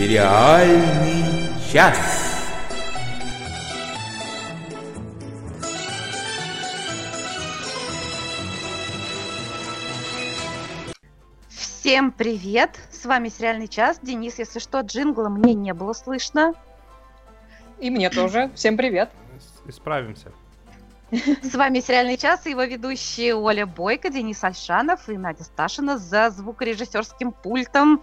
[0.00, 1.98] Сериальный час.
[11.50, 12.80] Всем привет!
[12.90, 14.00] С вами Сериальный час.
[14.00, 16.54] Денис, если что, джингла мне не было слышно.
[17.78, 18.50] И мне тоже.
[18.54, 19.10] Всем привет.
[19.66, 20.32] Исправимся.
[21.10, 26.30] С вами Сериальный час и его ведущие Оля Бойко, Денис Альшанов и Надя Сташина за
[26.30, 28.02] звукорежиссерским пультом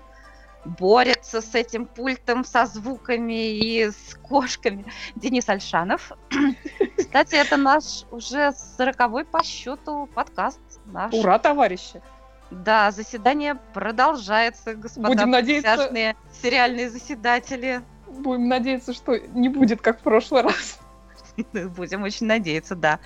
[0.67, 4.85] борется с этим пультом, со звуками и с кошками.
[5.15, 6.11] Денис Альшанов.
[6.97, 10.59] Кстати, это наш уже сороковой по счету подкаст.
[10.85, 11.13] Наш.
[11.13, 12.01] Ура, товарищи!
[12.49, 16.15] Да, заседание продолжается, господа Будем надеяться...
[16.41, 17.81] сериальные заседатели.
[18.07, 20.79] Будем надеяться, что не будет как в прошлый раз.
[21.75, 22.99] Будем очень надеяться, да.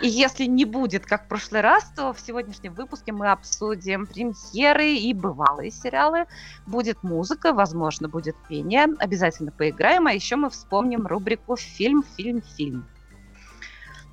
[0.00, 4.94] И если не будет, как в прошлый раз, то в сегодняшнем выпуске мы обсудим премьеры
[4.94, 6.26] и бывалые сериалы.
[6.66, 8.86] Будет музыка, возможно, будет пение.
[8.98, 12.86] Обязательно поиграем, а еще мы вспомним рубрику «Фильм, фильм, фильм».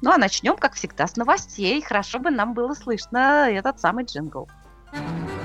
[0.02, 1.82] Ну а начнем, как всегда, с новостей.
[1.82, 4.48] Хорошо бы нам было слышно этот самый джингл.
[4.92, 5.45] Сериальные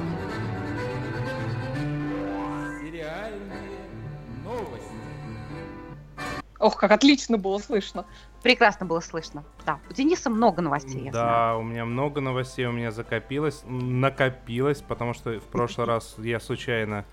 [6.60, 8.04] Ох, как отлично было слышно.
[8.42, 9.44] Прекрасно было слышно.
[9.64, 11.26] Да, у Дениса много новостей, я знаю.
[11.26, 16.38] Да, у меня много новостей, у меня закопилось, накопилось, потому что в прошлый раз я
[16.38, 17.06] случайно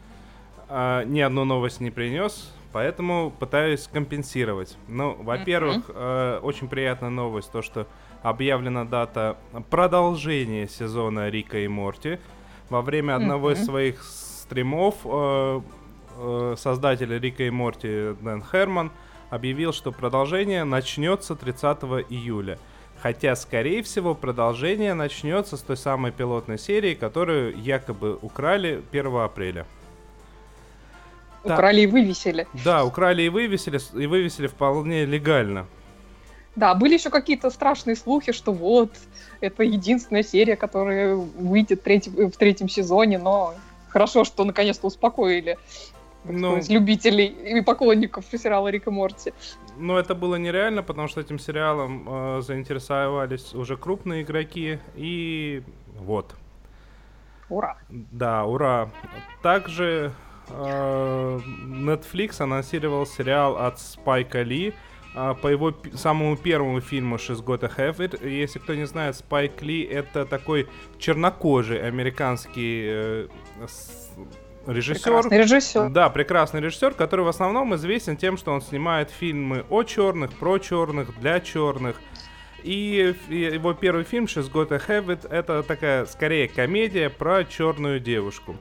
[0.68, 4.78] а, ни одну новость не принес, поэтому пытаюсь компенсировать.
[4.90, 7.88] Ну, во-первых, э, очень приятная новость, то, что
[8.24, 9.38] объявлена дата
[9.70, 12.20] продолжения сезона Рика и Морти.
[12.70, 15.62] Во время одного из своих стримов э,
[16.18, 18.92] э, создатель Рика и Морти Дэн Херман
[19.30, 22.58] объявил, что продолжение начнется 30 июля.
[23.02, 29.66] Хотя, скорее всего, продолжение начнется с той самой пилотной серии, которую якобы украли 1 апреля.
[31.44, 32.48] Украли и вывесили.
[32.66, 35.68] Да, украли и вывесили, и вывесили вполне легально.
[36.56, 38.92] Да, были еще какие-то страшные слухи, что вот,
[39.42, 43.54] это единственная серия, которая выйдет третий- в третьем сезоне, но
[43.90, 45.60] хорошо, что наконец-то успокоили
[46.26, 46.52] Ну.
[46.52, 49.34] сказать, любителей и поклонников сериала Рик и Морти.
[49.78, 54.80] Но это было нереально, потому что этим сериалом э, заинтересовались уже крупные игроки.
[54.96, 55.64] И
[56.00, 56.36] вот.
[57.50, 57.78] Ура!
[57.90, 58.90] Да, ура.
[59.42, 60.12] Также
[60.50, 64.74] э, Netflix анонсировал сериал от Спайка Ли
[65.16, 68.28] э, по его пи- самому первому фильму «She's Gotta Have It».
[68.28, 70.68] Если кто не знает, Спайк Ли— это такой
[71.00, 73.28] чернокожий американский э,
[74.68, 75.04] режиссер.
[75.04, 75.90] Прекрасный режиссер.
[75.90, 80.60] Да, прекрасный режиссер, который в основном известен тем, что он снимает фильмы о черных, про
[80.60, 81.98] черных, для черных.
[82.64, 88.56] И его первый фильм «She's Gotta Have It»— это такая, скорее, комедия про черную девушку.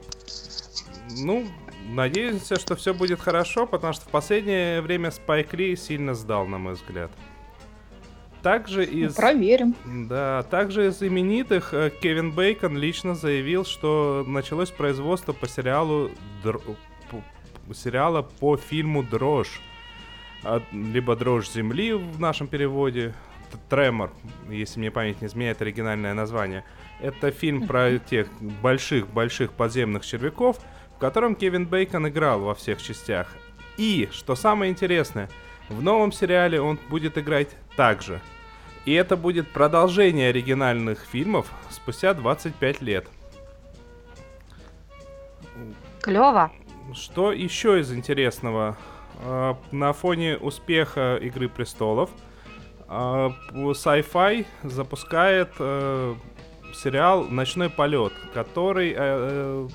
[1.19, 1.47] Ну,
[1.89, 6.57] надеемся, что все будет хорошо, потому что в последнее время Спайк Ли сильно сдал, на
[6.57, 7.11] мой взгляд.
[8.47, 9.13] Также Ну, из...
[9.15, 9.75] Проверим.
[10.07, 16.11] Да, также из знаменитых э, Кевин Бейкон лично заявил, что началось производство по сериалу
[16.45, 16.61] Др-
[17.09, 19.59] по- сериала по фильму Дрожь.
[20.45, 23.13] А, Либо Дрожь земли в нашем переводе.
[23.69, 24.11] Тремор,
[24.49, 26.63] если мне память не изменяет оригинальное название.
[27.01, 28.27] Это фильм про тех
[28.61, 30.57] больших-больших подземных червяков,
[30.95, 33.27] в котором Кевин Бейкон играл во всех частях.
[33.75, 35.29] И, что самое интересное,
[35.67, 38.21] в новом сериале он будет играть также.
[38.87, 43.05] И это будет продолжение оригинальных фильмов спустя 25 лет.
[45.99, 46.53] Клево.
[46.93, 48.77] Что еще из интересного?
[49.25, 52.09] А, На фоне успеха Игры престолов
[52.87, 56.15] а, Sci-Fi запускает э,
[56.73, 59.67] сериал Ночной полет, который э, э,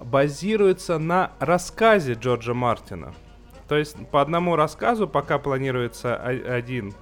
[0.00, 3.14] базируется на рассказе Джорджа Мартина.
[3.66, 6.92] То есть по одному рассказу пока планируется один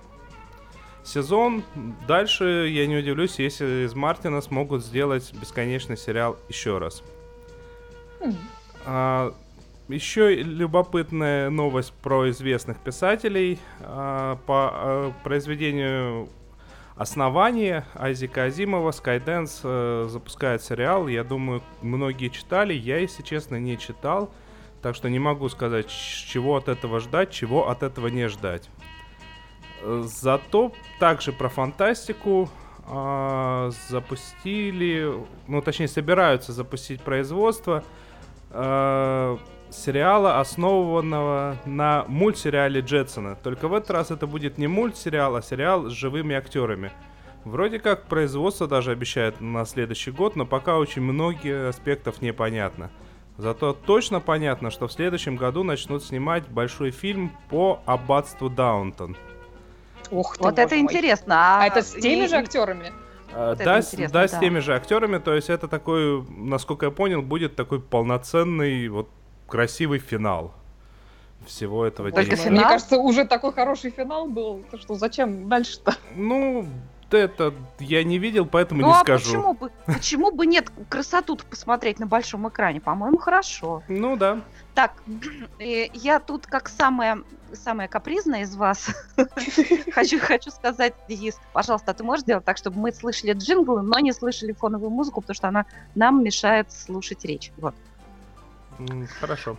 [1.04, 1.63] сезон.
[2.07, 7.03] Дальше я не удивлюсь, если из Мартина смогут сделать бесконечный сериал еще раз.
[8.21, 8.37] М.
[8.84, 9.34] А,
[9.89, 13.59] еще любопытная новость про известных писателей.
[13.81, 16.28] А, по а, произведению
[16.97, 21.09] основания Айзека Азимова Skydance э, запускает сериал.
[21.09, 22.75] Я думаю, многие читали.
[22.75, 24.31] Я, если честно, не читал.
[24.83, 28.69] Так что не могу сказать, чего от этого ждать, чего от этого не ждать.
[29.82, 32.48] Э, Зато также про фантастику
[32.84, 35.12] а, запустили,
[35.46, 37.84] ну точнее собираются запустить производство
[38.50, 39.36] э,
[39.70, 43.36] сериала, основанного на мультсериале Джетсона.
[43.36, 46.92] Только в этот раз это будет не мультсериал, а сериал с живыми актерами.
[47.44, 52.90] Вроде как производство даже обещает на следующий год, но пока очень многие аспектов непонятно.
[53.38, 59.16] Зато точно понятно, что в следующем году начнут снимать большой фильм по аббатству Даунтон.
[60.10, 60.83] Ух ты, Вот это мой.
[60.84, 61.60] интересно.
[61.60, 62.93] А это с теми и- же актерами?
[63.34, 64.41] А, Вот да, с, интересно, да, с да.
[64.41, 69.09] теми же актерами, то есть это такой, насколько я понял, будет такой полноценный, вот
[69.49, 70.53] красивый финал
[71.47, 72.51] всего этого Только действия.
[72.51, 72.72] Мне финал?
[72.72, 74.63] кажется, уже такой хороший финал был.
[74.71, 75.95] То что зачем дальше-то?
[76.15, 76.66] Ну,
[77.18, 79.24] это я не видел, поэтому Ну не а скажу.
[79.24, 82.80] почему бы, почему бы нет красоту посмотреть на большом экране?
[82.80, 83.82] По-моему, хорошо.
[83.88, 84.41] Ну да.
[84.74, 84.94] Так,
[85.59, 87.18] э, я тут как самая,
[87.53, 88.91] самая капризная из вас
[89.92, 93.98] хочу, хочу сказать, Денис, пожалуйста, а ты можешь сделать так, чтобы мы слышали джинглы, но
[93.98, 97.53] не слышали фоновую музыку, потому что она нам мешает слушать речь.
[97.58, 97.74] Вот.
[99.20, 99.56] Хорошо.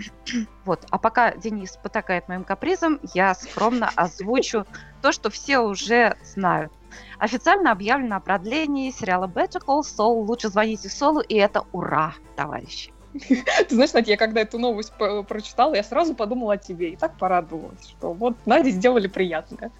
[0.64, 0.84] Вот.
[0.90, 4.66] А пока Денис потакает моим капризом, я скромно озвучу
[5.02, 6.72] то, что все уже знают.
[7.18, 10.24] Официально объявлено о продлении сериала Better Call Saul.
[10.24, 12.92] Лучше звоните Солу, и это ура, товарищи.
[13.12, 14.92] Ты знаешь, Надя, я когда эту новость
[15.28, 19.70] прочитала, я сразу подумала о тебе и так порадовалась, что вот Наде сделали приятное.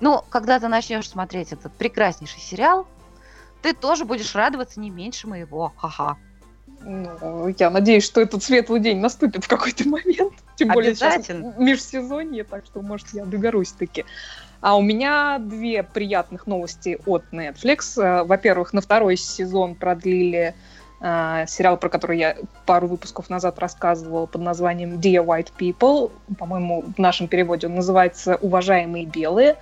[0.00, 2.88] Ну, когда ты начнешь смотреть этот прекраснейший сериал,
[3.62, 5.72] ты тоже будешь радоваться не меньше моего.
[5.76, 6.16] Ха-ха.
[6.84, 10.34] Ну, я надеюсь, что этот светлый день наступит в какой-то момент.
[10.56, 14.04] Тем более сейчас межсезонье, так что, может, я доберусь таки.
[14.62, 18.00] А у меня две приятных новости от Netflix.
[18.00, 20.54] Э, Во-первых, на второй сезон продлили
[21.00, 26.12] э, сериал, про который я пару выпусков назад рассказывала под названием Dear White People.
[26.38, 29.56] По-моему, в нашем переводе он называется «Уважаемые белые».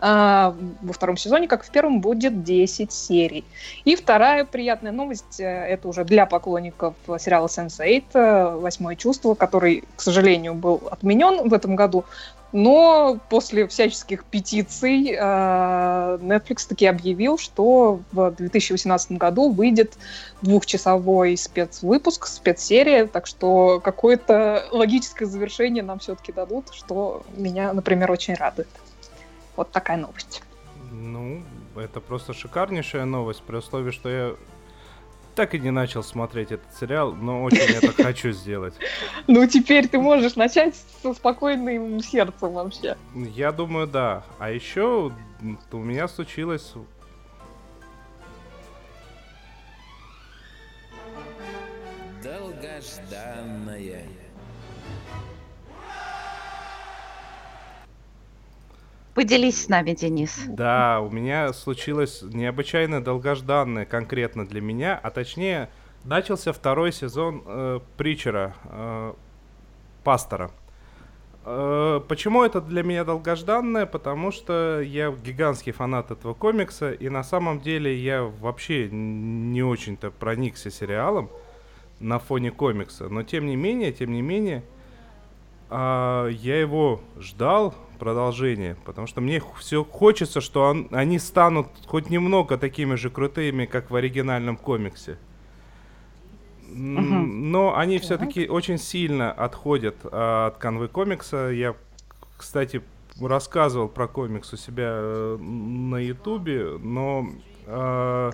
[0.00, 3.44] А, Во втором сезоне, как в первом, будет 10 серий.
[3.84, 9.82] И вторая приятная новость, э, это уже для поклонников сериала Sense8, э, «Восьмое чувство», который,
[9.96, 12.04] к сожалению, был отменен в этом году,
[12.54, 19.98] но после всяческих петиций э, Netflix таки объявил, что в 2018 году выйдет
[20.40, 28.34] двухчасовой спецвыпуск, спецсерия, так что какое-то логическое завершение нам все-таки дадут, что меня, например, очень
[28.34, 28.68] радует.
[29.56, 30.44] Вот такая новость.
[30.92, 31.42] Ну,
[31.74, 34.34] это просто шикарнейшая новость, при условии, что я
[35.34, 38.74] так и не начал смотреть этот сериал, но очень это хочу сделать.
[39.26, 42.96] Ну, теперь ты можешь начать со спокойным сердцем вообще.
[43.14, 44.24] Я думаю, да.
[44.38, 45.12] А еще
[45.72, 46.74] у меня случилось...
[52.22, 54.06] Долгожданное.
[59.14, 60.42] Поделись с нами, Денис.
[60.48, 65.70] Да, у меня случилось необычайно долгожданное конкретно для меня, а точнее
[66.04, 69.14] начался второй сезон э, Притчера, э,
[70.02, 70.50] Пастора.
[71.44, 73.86] Э, почему это для меня долгожданное?
[73.86, 80.10] Потому что я гигантский фанат этого комикса, и на самом деле я вообще не очень-то
[80.10, 81.30] проникся сериалом
[82.00, 84.64] на фоне комикса, но тем не менее, тем не менее,
[85.76, 92.10] а, я его ждал продолжение, потому что мне все хочется, что он- они станут хоть
[92.10, 95.18] немного такими же крутыми, как в оригинальном комиксе.
[96.68, 98.04] Но они Так.
[98.04, 101.48] все-таки очень сильно отходят а, от канвы комикса.
[101.50, 101.74] Я,
[102.36, 102.82] кстати,
[103.20, 107.28] рассказывал про комикс у себя э, на Ютубе, но
[107.66, 108.30] а,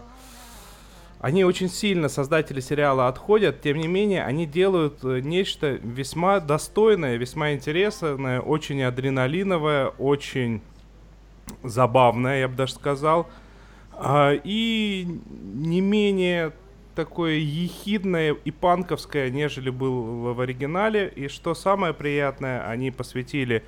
[1.21, 3.61] они очень сильно, создатели сериала, отходят.
[3.61, 10.63] Тем не менее, они делают э, нечто весьма достойное, весьма интересное, очень адреналиновое, очень
[11.63, 13.29] забавное, я бы даже сказал.
[13.93, 15.07] А, и
[15.43, 16.53] не менее
[16.95, 21.13] такое ехидное и панковское, нежели был в оригинале.
[21.15, 23.63] И что самое приятное, они посвятили, э,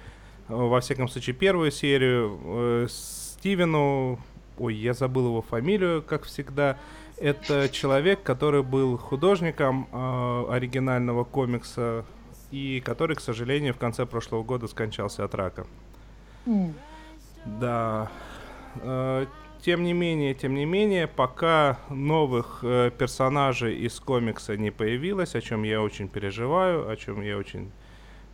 [0.54, 4.18] во всяком случае, первую серию э, Стивену,
[4.56, 6.78] ой, я забыл его фамилию, как всегда,
[7.22, 12.04] это человек, который был художником э, оригинального комикса
[12.50, 15.66] и который, к сожалению, в конце прошлого года скончался от рака.
[17.44, 18.10] Да.
[18.82, 19.26] Э,
[19.64, 25.40] Тем не менее, тем не менее, пока новых э, персонажей из комикса не появилось, о
[25.40, 27.70] чем я очень переживаю, о чем я очень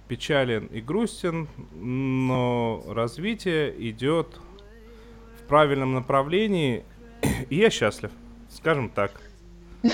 [0.08, 4.40] печален и грустен, но развитие идет
[5.38, 6.82] в правильном направлении,
[7.50, 8.10] и я счастлив,
[8.58, 9.12] скажем так.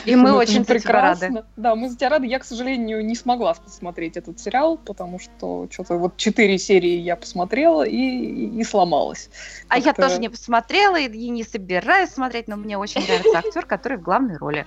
[0.06, 0.64] И мы Ну, очень рады.
[0.66, 1.46] прекрасно.
[1.56, 2.26] Да, мы за тебя рады.
[2.26, 7.16] Я, к сожалению, не смогла посмотреть этот сериал, потому что что-то вот четыре серии я
[7.16, 9.28] посмотрела и, и сломалась.
[9.68, 13.66] А я тоже не посмотрела и и не собираюсь смотреть, но мне очень нравится актер,
[13.66, 14.66] который в главной роли.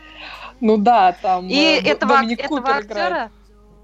[0.61, 2.91] Ну да, там И э, этого, Доминик этого Купер играет.
[2.91, 3.31] актера,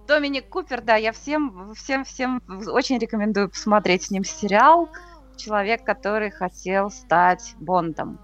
[0.08, 4.88] Доминик Купер, да, я всем, всем, всем очень рекомендую посмотреть с ним сериал.
[5.36, 8.20] Человек, который хотел стать Бондом.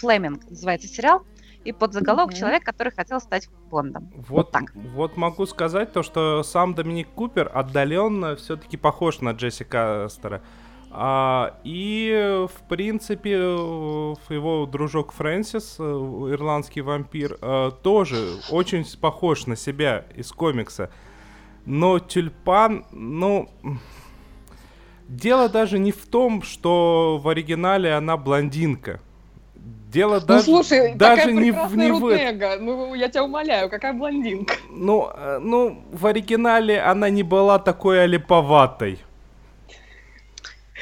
[0.00, 1.22] Флеминг называется сериал.
[1.62, 2.38] и под заголовок Мгм.
[2.38, 4.10] «Человек, который хотел стать Бондом».
[4.28, 4.72] Вот, так.
[4.74, 10.40] вот могу сказать то, что сам Доминик Купер отдаленно все-таки похож на Джесси Кастера.
[10.90, 19.46] А, и, в принципе, э, его дружок Фрэнсис, э, ирландский вампир, э, тоже очень похож
[19.46, 20.90] на себя из комикса.
[21.66, 23.50] Но Тюльпан, ну...
[25.08, 29.00] Дело даже не в том, что в оригинале она блондинка.
[29.92, 32.00] Дело Ну, даже, слушай, даже такая не, в- прекрасная не в.
[32.00, 32.56] Рутнега.
[32.60, 34.54] Ну, я тебя умоляю, какая блондинка.
[34.70, 39.00] Ну, э, ну, в оригинале она не была такой олиповатой.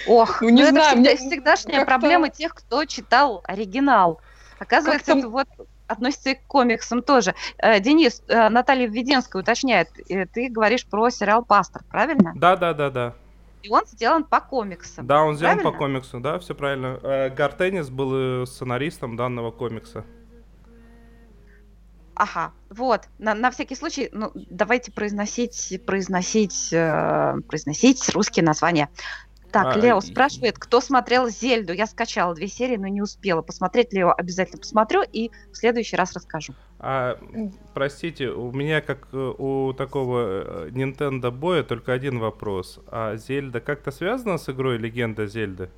[0.07, 4.21] Ох, Ну, не это знаю, всегда, мне всегдашняя проблема тех, кто читал оригинал.
[4.59, 5.47] Оказывается, это вот
[5.87, 7.35] относится и к комиксам тоже.
[7.59, 9.89] Э, Денис, э, Наталья Введенская уточняет,
[10.33, 12.33] ты говоришь про сериал «Пастор», правильно?
[12.37, 13.15] Да, да, да, да.
[13.63, 15.07] И он сделан по комиксам.
[15.07, 15.79] Да, он сделан по Правильно?
[15.79, 16.99] комиксу, да, все правильно.
[17.03, 20.05] Э, Гартеннис был э, сценаристом данного комикса.
[22.15, 23.03] Ага, вот.
[23.19, 28.89] На, на всякий случай, ну, давайте произносить, произносить, э, произносить русские названия.
[29.51, 31.73] Так, А, Лео спрашивает, кто смотрел Зельду.
[31.73, 33.41] Я скачала две серии, но не успела.
[33.41, 36.55] Посмотреть Лео обязательно посмотрю и в следующий раз расскажу.
[36.79, 37.19] А,
[37.73, 42.79] простите, у меня, как э, у такого э, Nintendo боя, только один вопрос.
[42.89, 45.71] А Зельда как-то связана с игрой Легенда Зельды?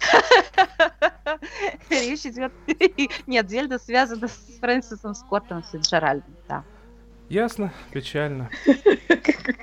[1.90, 2.52] Речь идет...
[3.26, 6.64] Нет, Зельда связана с Фрэнсисом Скоттом Фиджеральдом, да.
[7.28, 8.50] Ясно, печально.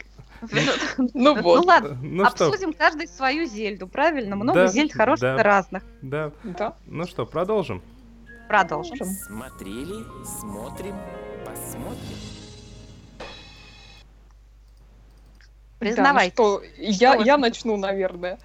[0.97, 4.35] Ну Ну вот, ладно, Ну обсудим каждый свою Зельду, правильно?
[4.35, 5.83] Много Зельд хороших и разных.
[6.01, 6.31] да.
[6.43, 6.73] да.
[6.85, 7.81] Ну что, продолжим.
[8.47, 9.07] Продолжим.
[9.07, 10.95] Смотрели, смотрим,
[11.45, 12.17] посмотрим.
[15.79, 16.35] Признавайтесь.
[16.35, 18.39] Да, ну что, я, я начну, наверное.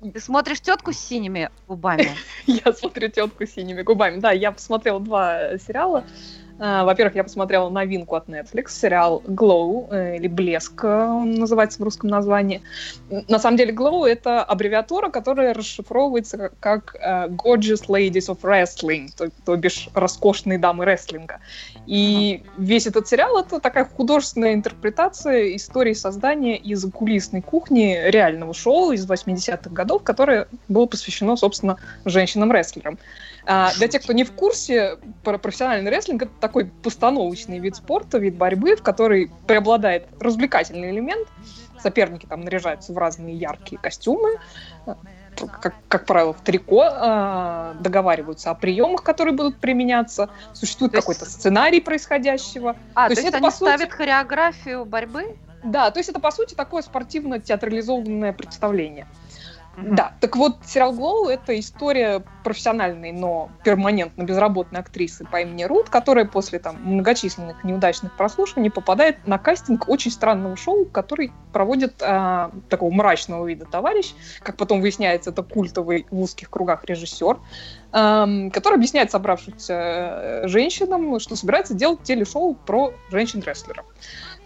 [0.00, 2.10] Ты смотришь тетку с синими губами?
[2.46, 4.20] Я смотрю тетку с синими губами.
[4.20, 6.04] Да, я посмотрела два сериала.
[6.60, 11.80] А, Во-первых, я посмотрела новинку от Netflix, сериал Glow, э, или Блеск, э, он называется
[11.80, 12.62] в русском названии.
[13.28, 19.08] На самом деле, Glow— это аббревиатура, которая расшифровывается как- как э, Gorgeous Ladies of Wrestling,
[19.16, 21.38] то, то бишь роскошные дамы рестлинга.
[21.86, 28.90] И весь этот сериал— это такая художественная интерпретация истории создания из кулисной кухни реального шоу
[28.90, 32.98] из 80-х годов, которое было посвящено, собственно, женщинам-рестлерам.
[33.50, 38.18] А, для тех, кто не в курсе, про профессиональный рестлинг это такой постановочный вид спорта,
[38.18, 41.26] вид борьбы, в который преобладает развлекательный элемент.
[41.82, 44.36] Соперники там наряжаются в разные яркие костюмы,
[44.86, 44.94] э,
[45.62, 51.06] как, как правило, в трико, а, договариваются о приемах, которые будут применяться, существует То есть-
[51.06, 52.76] какой-то сценарий происходящего.
[52.94, 55.36] А, То то есть есть это, они сути- ставят хореографию борьбы?
[55.64, 59.06] Да, то есть это, по сути, такое спортивно-театрализованное представление.
[59.82, 65.88] Да, так вот, сериал Glow— это история профессиональной, но перманентно безработной актрисы по имени Рут,
[65.88, 72.50] которая после там многочисленных неудачных прослушиваний попадает на кастинг очень странного шоу, который проводит а,
[72.68, 77.38] такого мрачного вида товарищ, как потом выясняется, это культовый в узких кругах режиссер,
[77.92, 83.86] ам, который объясняет собравшимся э, женщинам, что собирается делать телешоу про женщин-рестлеров.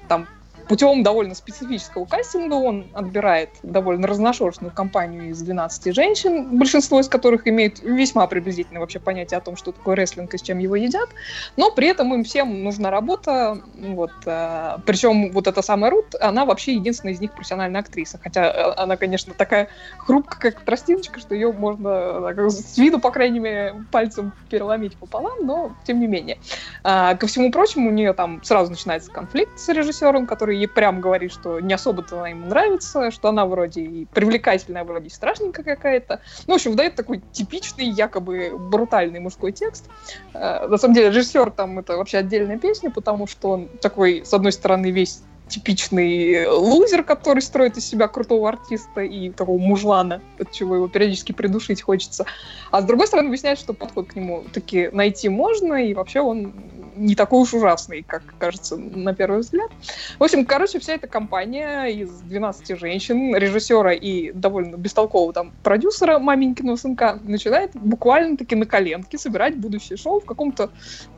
[0.08, 0.26] Там
[0.68, 7.46] путем довольно специфического кастинга он отбирает довольно разношерстную компанию из 12 женщин, большинство из которых
[7.46, 11.08] имеют весьма приблизительное вообще понятие о том, что такое рестлинг и с чем его едят,
[11.56, 16.44] но при этом им всем нужна работа, вот, э, причем вот эта самая Рут, она
[16.44, 21.34] вообще единственная из них профессиональная актриса, хотя э, она, конечно, такая хрупкая, как тростиночка, что
[21.34, 26.38] ее можно так, с виду, по крайней мере, пальцем переломить пополам, но тем не менее.
[26.84, 31.00] А, ко всему прочему, у нее там сразу начинается конфликт с режиссером, который ей прям
[31.00, 35.64] говорит, что не особо-то она ему нравится, что она вроде и привлекательная, вроде и страшненькая
[35.64, 36.20] какая-то.
[36.46, 39.88] Ну, в общем, выдает такой типичный, якобы брутальный мужской текст.
[40.34, 44.32] А, на самом деле, режиссер там это вообще отдельная песня, потому что он такой, с
[44.32, 50.50] одной стороны, весь типичный лузер, который строит из себя крутого артиста и такого мужлана, от
[50.50, 52.24] чего его периодически придушить хочется.
[52.70, 56.54] А с другой стороны, выясняет, что подход к нему таки найти можно, и вообще он
[56.96, 59.70] не такой уж ужасный, как кажется на первый взгляд.
[60.18, 66.18] В общем, короче, вся эта компания из 12 женщин, режиссера и довольно бестолкового там продюсера
[66.18, 70.70] маменькиного сынка начинает буквально-таки на коленке собирать будущее шоу в каком-то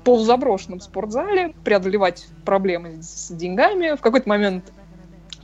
[0.05, 3.97] полузаброшенном спортзале, преодолевать проблемы с деньгами.
[3.97, 4.73] В какой-то момент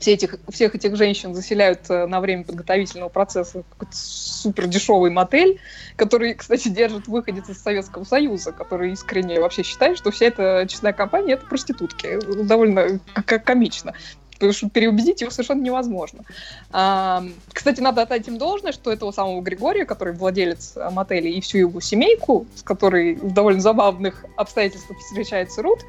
[0.00, 5.10] все этих, всех этих женщин заселяют э, на время подготовительного процесса в какой-то супер дешевый
[5.10, 5.60] мотель,
[5.96, 10.94] который, кстати, держит выходец из Советского Союза, который искренне вообще считает, что вся эта честная
[10.94, 12.18] компания— это проститутки.
[12.44, 13.92] Довольно к- комично.
[14.40, 16.24] Потому что переубедить его совершенно невозможно.
[16.72, 21.58] А, кстати, надо отдать им должное, что этого самого Григория, который владелец мотеля, и всю
[21.58, 25.80] его семейку, с которой в довольно забавных обстоятельствах встречается Рут,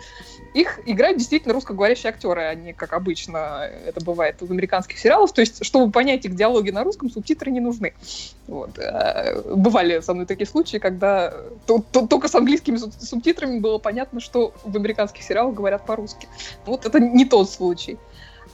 [0.54, 5.32] их играют действительно русскоговорящие актеры, а не как обычно это бывает в американских сериалах.
[5.32, 7.94] То есть, чтобы понять их диалоги на русском, субтитры не нужны.
[8.48, 8.78] Вот.
[8.78, 11.34] Э, бывали со мной такие случаи, когда
[11.66, 16.28] только с английскими субтитрами было понятно, что в американских сериалах говорят по-русски.
[16.66, 17.98] Вот это не тот случай.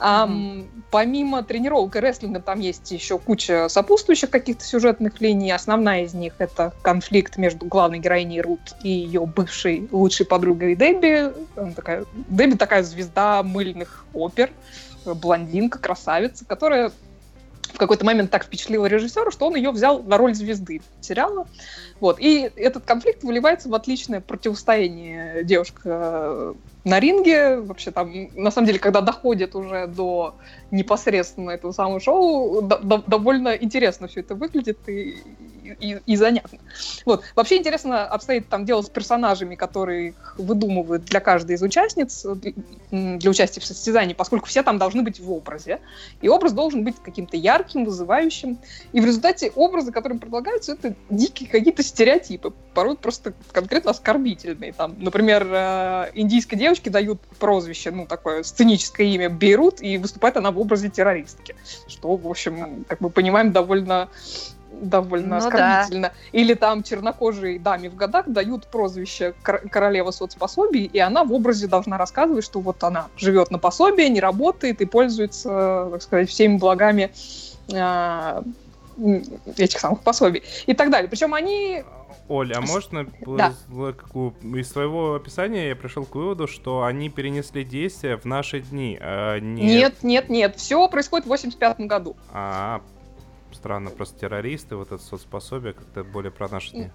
[0.00, 0.66] А, mm-hmm.
[0.90, 5.50] Помимо тренировок и рестлинга там есть еще куча сопутствующих каких-то сюжетных линий.
[5.50, 11.32] Основная из них это конфликт между главной героиней Рут и ее бывшей лучшей подругой Дебби.
[11.56, 14.50] Она такая, Дебби такая звезда мыльных опер,
[15.04, 16.90] блондинка, красавица, которая
[17.72, 21.46] в какой-то момент так впечатлила режиссера, что он ее взял на роль звезды сериала.
[22.00, 22.18] Вот.
[22.20, 27.56] И этот конфликт выливается в отличное противостояние девушка на ринге.
[27.56, 30.34] Вообще там, на самом деле, когда доходит уже до
[30.70, 35.18] непосредственно этого самого шоу, до, довольно интересно все это выглядит и,
[35.80, 36.58] и, и занятно.
[37.04, 37.24] Вот.
[37.34, 42.26] Вообще интересно обстоит там дело с персонажами, которые выдумывают для каждой из участниц
[42.90, 45.80] для участия в состязании, поскольку все там должны быть в образе.
[46.20, 48.58] И образ должен быть каким-то ярким, вызывающим.
[48.92, 54.72] И в результате образы, которые предлагаются, это дикие какие-то стереотипы, порой просто конкретно оскорбительные.
[54.72, 60.50] Там, например, э, индийской девочке дают прозвище, ну, такое сценическое имя Бейрут, и выступает она
[60.50, 61.54] в образе террористки.
[61.86, 64.08] Что, в общем, как мы понимаем, довольно
[64.80, 66.08] довольно ну, оскорбительно.
[66.08, 66.12] Да.
[66.32, 71.98] Или там чернокожей даме в годах дают прозвище королева соцпособий, и она в образе должна
[71.98, 77.10] рассказывать, что вот она живет на пособии, не работает и пользуется, так сказать, всеми благами
[77.72, 78.42] э,
[79.56, 81.08] этих самых пособий и так далее.
[81.08, 81.84] Причем они
[82.28, 83.54] Оля, а можно да.
[83.70, 89.38] из своего описания я пришел к выводу, что они перенесли действия в наши дни, а
[89.38, 89.62] не...
[89.62, 92.16] Нет, нет, нет, все происходит в 85 году.
[92.32, 92.82] А,
[93.54, 96.90] странно, просто террористы, вот это соцпособие, как-то более про наши дни.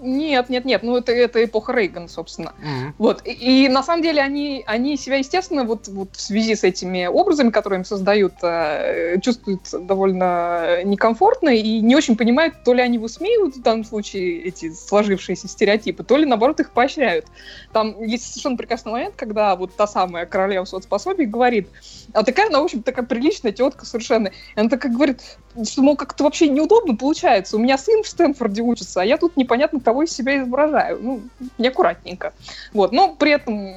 [0.00, 2.52] Нет, нет, нет, ну это, это эпоха Рейгана, собственно.
[2.60, 2.92] Mm-hmm.
[2.98, 3.22] Вот.
[3.24, 7.06] И, и на самом деле они, они себя, естественно, вот, вот в связи с этими
[7.06, 12.98] образами, которые им создают, э, чувствуют довольно некомфортно и не очень понимают, то ли они
[12.98, 17.26] высмеивают в данном случае эти сложившиеся стереотипы, то ли, наоборот, их поощряют.
[17.72, 21.68] Там есть совершенно прекрасный момент, когда вот та самая королева соцпособий говорит,
[22.12, 24.28] а такая, она, в общем, такая приличная тетка совершенно.
[24.28, 25.20] И она такая говорит,
[25.62, 27.56] что, мол, как-то вообще неудобно получается.
[27.56, 30.98] У меня сын в Стэнфорде учится, а я тут непонятно кого из себя изображаю.
[31.00, 31.22] Ну,
[31.58, 32.32] неаккуратненько.
[32.72, 32.92] Вот.
[32.92, 33.76] Но при этом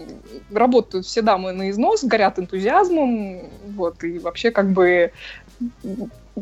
[0.52, 3.42] работают все дамы на износ, горят энтузиазмом,
[3.76, 5.12] вот, и вообще как бы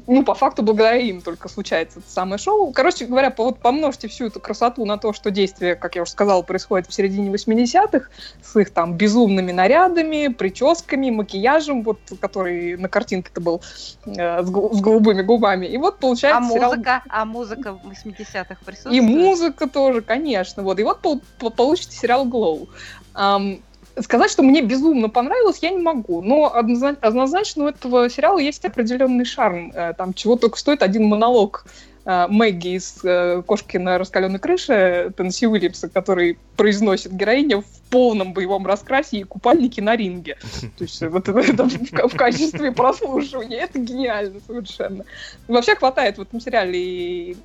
[0.07, 2.71] ну, по факту, благодаря им только случается это самое шоу.
[2.71, 6.11] Короче говоря, по, вот помножьте всю эту красоту на то, что действие, как я уже
[6.11, 8.09] сказала, происходит в середине 80-х,
[8.41, 13.61] с их там безумными нарядами, прическами, макияжем, вот, который на картинке-то был
[14.05, 15.65] э, с, с голубыми губами.
[15.65, 16.71] И вот получается А сериал...
[16.71, 17.03] музыка?
[17.09, 18.95] А музыка в 80-х присутствует?
[18.95, 20.63] И музыка тоже, конечно.
[20.63, 20.79] Вот.
[20.79, 22.67] И вот по по получите сериал «Glow».
[23.13, 23.61] Um,
[24.01, 26.21] Сказать, что мне безумно понравилось, я не могу.
[26.21, 29.71] Но однозначно у этого сериала есть определенный шарм.
[29.73, 31.65] Э, там чего только стоит один монолог
[32.03, 38.33] э, Мэгги из э, «Кошки на раскаленной крыше» Тенси Уильямса, который произносит героиня в полном
[38.33, 40.37] боевом раскрасе и купальнике на ринге.
[40.77, 43.59] То есть вот это в качестве прослушивания.
[43.61, 45.05] Это гениально совершенно.
[45.47, 47.37] Вообще хватает в этом сериале и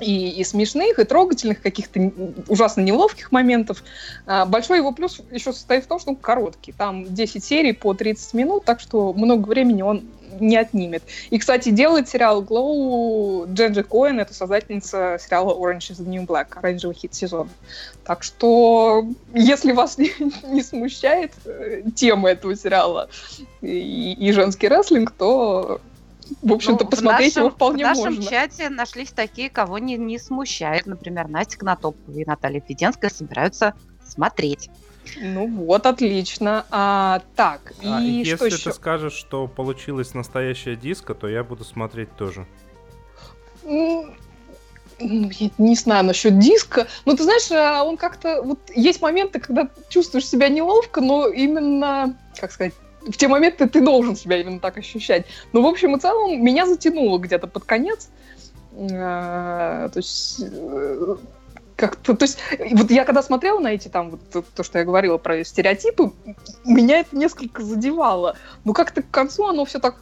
[0.00, 2.12] и, и смешных, и трогательных, каких-то
[2.48, 3.84] ужасно неловких моментов.
[4.26, 6.72] А, большой его плюс еще состоит в том, что он короткий.
[6.72, 10.04] Там 10 серий по 30 минут, так что много времени он
[10.40, 11.02] не отнимет.
[11.30, 16.58] И, кстати, делает сериал Glow Дженджи Коэн, это создательница сериала Orange is the New Black,
[16.58, 17.50] оранжевый хит сезона.
[18.04, 20.10] Так что, если вас не,
[20.44, 23.08] не смущает э, тема этого сериала
[23.60, 25.80] и, и женский рестлинг, то
[26.42, 28.02] в общем-то, ну, посмотреть нашем, его вполне можно.
[28.02, 28.30] В нашем можно.
[28.30, 30.86] чате нашлись такие, кого не, не смущает.
[30.86, 33.74] Например, Настя Конотопова и Наталья Феденская собираются
[34.06, 34.70] смотреть.
[35.20, 36.66] Ну вот, отлично.
[36.70, 38.72] А, так, а, и если что ты еще?
[38.72, 42.46] скажешь, что получилась настоящая диска, то я буду смотреть тоже.
[43.62, 44.08] Ну,
[44.98, 49.68] я не знаю насчет диска, но ты знаешь, а, он как-то вот есть моменты, когда
[49.88, 52.74] чувствуешь себя неловко, но именно, как сказать,
[53.06, 55.26] в те моменты ты должен себя именно так ощущать.
[55.52, 58.08] Но, в общем и целом, меня затянуло где-то под конец.
[58.76, 61.16] А, то есть э,
[61.76, 62.38] как-то, то есть,
[62.72, 66.12] вот я когда смотрела на эти там, вот то, то, что я говорила про стереотипы,
[66.64, 68.36] меня это несколько задевало.
[68.64, 69.96] Но как-то к концу оно все так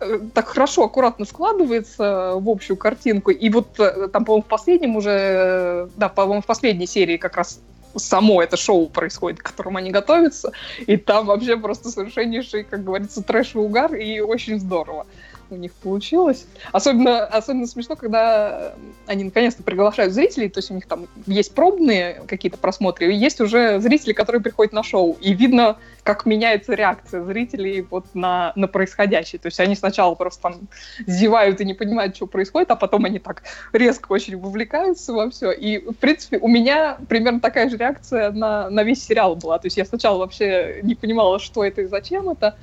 [0.00, 3.30] э, так хорошо, аккуратно складывается в общую картинку.
[3.30, 7.60] И вот э, там, по-моему, в последнем уже, да, по-моему, в последней серии как раз
[7.96, 10.52] само это шоу происходит, к которому они готовятся,
[10.86, 15.06] и там вообще просто совершеннейший, как говорится, трэш и угар, и очень здорово
[15.50, 16.46] у них получилось.
[16.72, 18.74] Особенно, особенно смешно, когда
[19.06, 23.40] они наконец-то приглашают зрителей, то есть у них там есть пробные какие-то просмотры, и есть
[23.40, 28.68] уже зрители, которые приходят на шоу, и видно, как меняется реакция зрителей вот на, на
[28.68, 29.38] происходящее.
[29.38, 30.68] То есть они сначала просто там
[31.06, 35.50] зевают и не понимают, что происходит, а потом они так резко очень вовлекаются во все.
[35.50, 39.58] И, в принципе, у меня примерно такая же реакция на, на весь сериал была.
[39.58, 42.56] То есть я сначала вообще не понимала, что это и зачем это,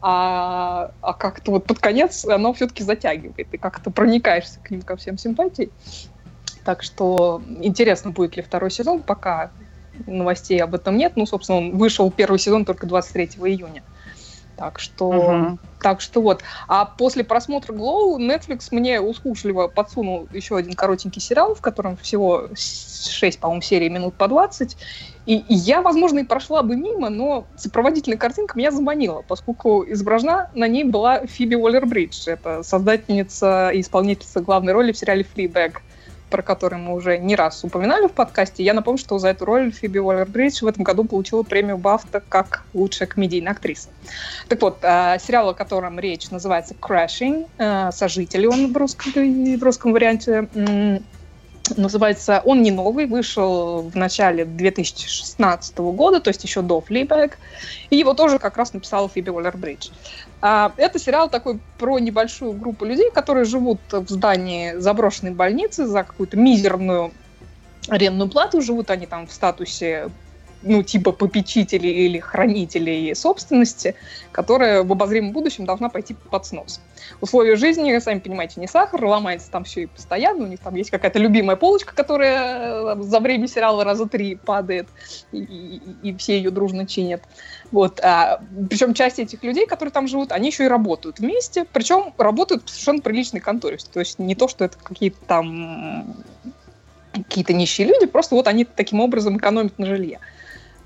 [0.00, 4.96] а, а как-то вот под конец оно все-таки затягивает, и как-то проникаешься к ним ко
[4.96, 5.70] всем симпатией.
[6.64, 9.50] Так что интересно, будет ли второй сезон, пока
[10.06, 11.12] новостей об этом нет.
[11.16, 13.82] Ну, собственно, он вышел первый сезон только 23 июня.
[14.56, 15.58] Так что, угу.
[15.80, 16.42] так что вот.
[16.66, 22.48] А после просмотра Glow Netflix мне услужливо подсунул еще один коротенький сериал, в котором всего
[22.54, 24.76] 6, по-моему, серий минут по 20.
[25.26, 30.50] И, и я, возможно, и прошла бы мимо, но сопроводительная картинка меня заманила, поскольку изображена
[30.54, 32.30] на ней была Фиби Уоллер-Бридж.
[32.30, 35.82] Это создательница и исполнительница главной роли в сериале «Флибэг»
[36.30, 38.64] про который мы уже не раз упоминали в подкасте.
[38.64, 42.64] Я напомню, что за эту роль Фиби Уоллер-Бридж в этом году получила премию Бафта как
[42.74, 43.90] лучшая комедийная актриса.
[44.48, 49.12] Так вот, э, сериал, о котором речь, называется «Crashing», э, «Сожители» он в русском,
[49.56, 50.48] в русском варианте.
[51.76, 57.38] Называется он не новый, вышел в начале 2016 года, то есть еще до Флибэк.
[57.90, 59.90] И его тоже как раз написала Фиби Уоллер-Бридж.
[60.40, 66.04] А, это сериал такой про небольшую группу людей, которые живут в здании заброшенной больницы за
[66.04, 67.12] какую-то мизерную
[67.88, 68.60] арендную плату.
[68.60, 70.10] Живут они там в статусе
[70.66, 73.94] ну, типа попечителей или хранителей собственности,
[74.32, 76.80] которая в обозримом будущем должна пойти под снос.
[77.20, 80.90] Условия жизни, сами понимаете, не сахар, ломается там все и постоянно, у них там есть
[80.90, 84.88] какая-то любимая полочка, которая э, за время сериала раза три падает,
[85.32, 87.22] и, и, и все ее дружно чинят.
[87.70, 88.00] Вот.
[88.00, 92.64] А, причем часть этих людей, которые там живут, они еще и работают вместе, причем работают
[92.66, 93.78] в совершенно приличной конторе.
[93.92, 96.16] То есть не то, что это какие-то там
[97.12, 100.20] какие-то нищие люди, просто вот они таким образом экономят на жилье.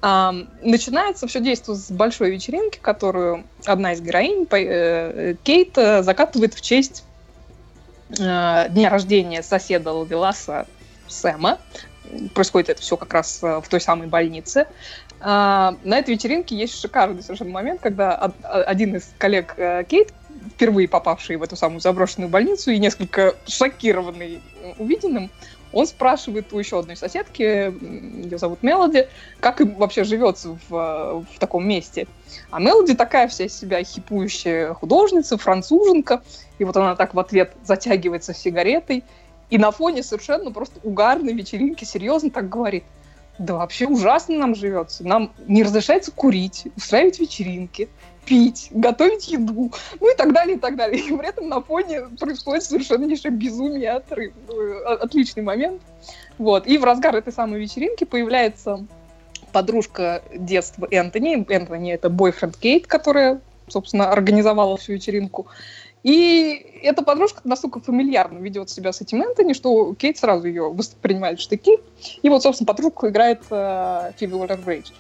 [0.03, 6.63] Начинается все действие с большой вечеринки, которую одна из героинь, э, Кейт, э, закатывает в
[6.63, 7.05] честь
[8.19, 10.67] э, дня рождения соседа Лавеласа
[11.07, 11.59] Сэма.
[12.35, 14.67] Происходит это все как раз в той самой больнице.
[15.21, 19.55] А, на этой вечеринке есть шикарный совершенно момент, когда один из коллег
[19.87, 20.13] Кейт,
[20.55, 24.41] впервые попавший в эту самую заброшенную больницу и несколько шокированный
[24.79, 25.31] увиденным,
[25.73, 29.09] он спрашивает у еще одной соседки, ее зовут Мелоди,
[29.41, 32.07] как им вообще живется в, в таком месте.
[32.51, 36.23] А Мелоди такая вся себя хипующая художница, француженка,
[36.59, 39.05] и вот она так в ответ затягивается сигаретой,
[39.49, 42.85] и на фоне совершенно просто угарной вечеринки серьезно так говорит–
[43.41, 45.05] да вообще ужасно нам живется.
[45.05, 47.89] Нам не разрешается курить, устраивать вечеринки,
[48.31, 51.03] пить, готовить еду, ну и так далее, и так далее.
[51.05, 54.33] И при этом на фоне происходит совершеннейшее безумие, отрыв.
[54.49, 55.83] Э, отличный момент.
[56.39, 56.65] Вот.
[56.69, 58.87] И в разгар этой самой вечеринки появляется
[59.51, 61.45] подружка детства Энтони.
[61.53, 65.49] Энтони— это бойфренд Кейт, которая, собственно, организовала всю вечеринку.
[66.05, 71.41] И эта подружка настолько фамильярно ведет себя с этим Энтони, что Кейт сразу ее воспринимает
[71.41, 71.79] в штыки.
[72.23, 74.93] И вот, собственно, подружку играет э, Фиби Уоллер-Брейдж.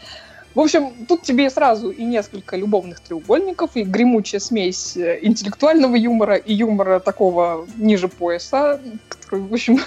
[0.54, 6.36] В общем, тут тебе сразу и несколько любовных треугольников, и гремучая смесь э, интеллектуального юмора
[6.36, 9.80] и юмора такого ниже пояса, который, в общем,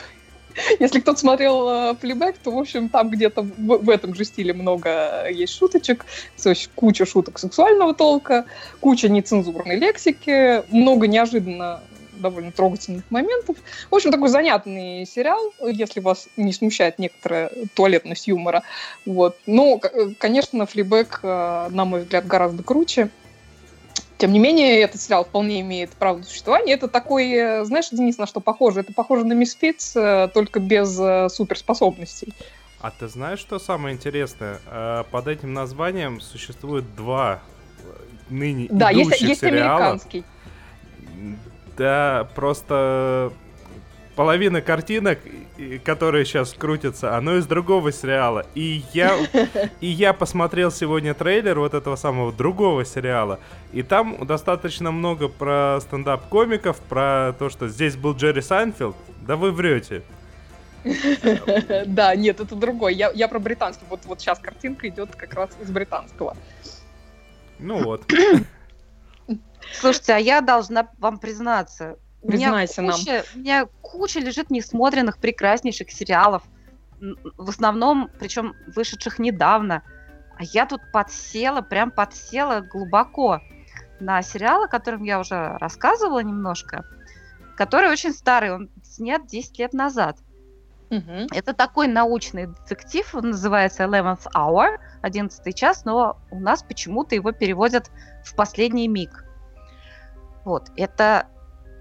[0.79, 4.53] Если кто-то смотрел э, флибэк, то, в общем, там где-то в, в этом же стиле
[4.53, 6.05] много есть шуточек,
[6.41, 8.45] то есть куча шуток сексуального толка,
[8.79, 11.81] куча нецензурной лексики, много неожиданно
[12.23, 13.57] довольно трогательных моментов.
[13.91, 18.63] В общем, такой занятный сериал, если вас не смущает некоторая туалетность юмора.
[19.05, 19.37] Вот.
[19.45, 19.79] Но,
[20.17, 23.09] конечно, флибэк, э, на мой взгляд, гораздо круче.
[24.17, 26.75] Тем не менее, этот сериал вполне имеет право на существование.
[26.75, 28.79] Это такой, э, знаешь, Денис, на что похоже?
[28.79, 32.33] Это похоже на Мисфитс, э, только без э, суперспособностей.
[32.79, 34.59] А ты знаешь, что самое интересное?
[35.11, 37.41] Под этим названием существует два
[38.29, 39.75] ныне да, идущих есть, есть сериала.
[39.75, 40.23] американский.
[41.77, 43.31] Да, просто
[44.15, 45.19] половина картинок,
[45.83, 48.45] которые сейчас крутятся, оно из другого сериала.
[48.55, 49.17] И я,
[49.81, 53.39] и я посмотрел сегодня трейлер вот этого самого другого сериала.
[53.71, 58.95] И там достаточно много про стендап-комиков, про то, что здесь был Джерри Сайнфилд.
[59.21, 60.03] Да вы врете.
[61.85, 62.93] Да, нет, это другой.
[62.93, 63.85] Я, я про британский.
[63.89, 66.35] Вот, вот сейчас картинка идет как раз из британского.
[67.59, 68.03] Ну вот.
[69.71, 73.23] Слушайте, а я должна вам признаться, Признайся у меня куча, нам.
[73.35, 76.43] У меня куча лежит несмотренных прекраснейших сериалов
[77.37, 79.83] в основном, причем вышедших недавно.
[80.37, 83.41] А я тут подсела, прям подсела глубоко
[83.99, 86.85] на сериал, о котором я уже рассказывала немножко,
[87.55, 90.17] который очень старый, он снят 10 лет назад.
[90.89, 91.27] Угу.
[91.31, 97.31] Это такой научный детектив, он называется Eleventh Hour, 11 час, но у нас почему-то его
[97.31, 97.91] переводят
[98.23, 99.25] в последний миг.
[100.45, 101.27] Вот, это,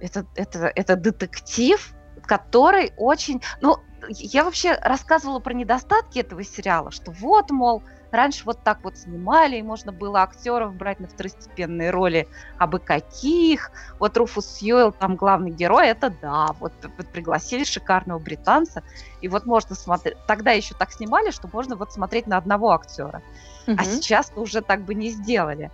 [0.00, 3.42] это, это, это детектив, который очень...
[3.60, 3.76] Ну,
[4.08, 9.56] я вообще рассказывала про недостатки этого сериала, что вот, мол, раньше вот так вот снимали,
[9.56, 13.72] и можно было актеров брать на второстепенные роли, а бы каких.
[13.98, 18.82] Вот Руфус Сьюэлл, там главный герой, это да, вот, вот пригласили шикарного британца,
[19.20, 23.22] и вот можно смотреть, тогда еще так снимали, что можно вот смотреть на одного актера,
[23.66, 23.76] mm-hmm.
[23.78, 25.70] а сейчас уже так бы не сделали.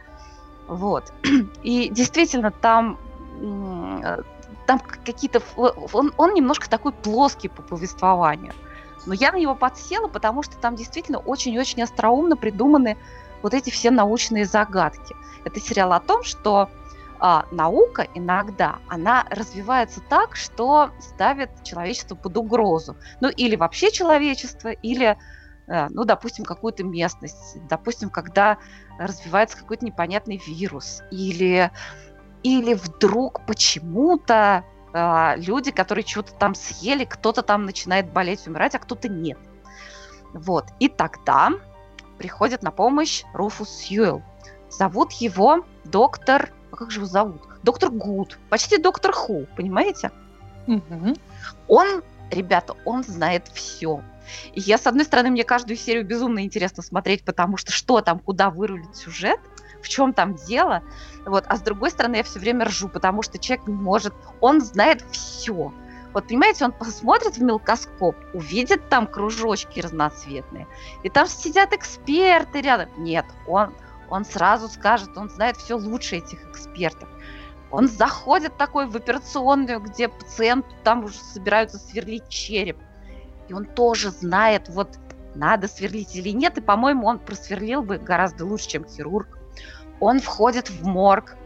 [0.68, 1.12] Вот.
[1.62, 2.98] И действительно, там
[4.66, 5.40] там какие-то...
[5.57, 8.52] Он, он немножко такой плоский по повествованию.
[9.07, 12.98] Но я на него подсела, потому что там действительно очень-очень остроумно придуманы
[13.42, 15.16] вот эти все научные загадки.
[15.44, 16.68] Это сериал о том, что
[17.20, 22.96] а, наука иногда, она развивается так, что ставит человечество под угрозу.
[23.20, 25.16] Ну, или вообще человечество, или,
[25.68, 27.59] ну, допустим, какую-то местность.
[27.68, 28.59] Допустим, когда
[28.98, 31.02] развивается какой-то непонятный вирус.
[31.11, 31.70] Или
[32.42, 38.78] или вдруг почему-то э, люди, которые что-то там съели, кто-то там начинает болеть, умирать, а
[38.78, 39.38] кто-то нет.
[40.33, 40.66] Вот.
[40.78, 41.50] И тогда
[42.16, 44.22] приходит на помощь Руфус Сьюэлл.
[44.70, 46.52] Зовут его доктор...
[46.70, 47.42] А как же его зовут?
[47.62, 48.38] Доктор Гуд.
[48.50, 50.11] Почти доктор Ху, понимаете?
[50.66, 51.16] Угу.
[51.68, 54.03] Он, ребята, он знает все.
[54.53, 58.19] И я, с одной стороны, мне каждую серию безумно интересно смотреть, потому что что там,
[58.19, 59.41] куда вырулит сюжет–
[59.83, 60.83] в чем там дело.
[61.25, 61.45] Вот.
[61.47, 65.05] А с другой стороны, я все время ржу, потому что человек не может, он знает
[65.11, 65.73] все.
[66.12, 70.67] Вот понимаете, он посмотрит в мелкоскоп, увидит там кружочки разноцветные,
[71.03, 72.88] и там сидят эксперты рядом.
[72.97, 73.75] Нет, он,
[74.09, 77.09] он сразу скажет, он знает все лучше этих экспертов.
[77.70, 82.78] Он заходит такой в операционную, где пациенту там уже собираются сверлить череп.
[83.48, 84.98] И он тоже знает, вот
[85.35, 86.59] надо сверлить или нет.
[86.59, 89.38] И, по-моему, он просверлил бы гораздо лучше, чем хирург
[90.00, 91.37] он входит в морг,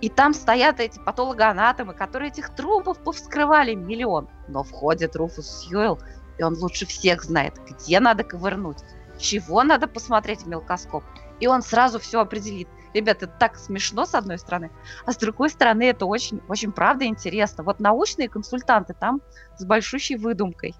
[0.00, 4.28] и там стоят эти патологоанатомы, которые этих трупов повскрывали миллион.
[4.48, 5.98] Но входит Руфус Сьюэлл,
[6.38, 8.78] и он лучше всех знает, где надо ковырнуть,
[9.18, 11.04] чего надо посмотреть в мелкоскоп.
[11.40, 12.68] И он сразу все определит.
[12.94, 14.70] Ребята, это так смешно, с одной стороны,
[15.04, 17.64] а с другой стороны, это очень, очень правда интересно.
[17.64, 19.20] Вот научные консультанты там
[19.58, 20.74] с большущей выдумкой.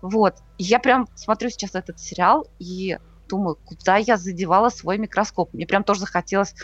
[0.00, 0.36] Вот.
[0.58, 2.98] Я прям смотрю сейчас этот сериал и
[3.28, 5.52] думаю, куда я задевала свой микроскоп.
[5.52, 6.54] Мне прям тоже захотелось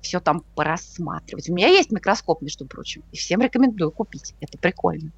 [0.00, 1.48] все там порассматривать.
[1.50, 4.34] У меня есть микроскоп, между прочим, и всем рекомендую купить.
[4.40, 5.10] Это прикольно.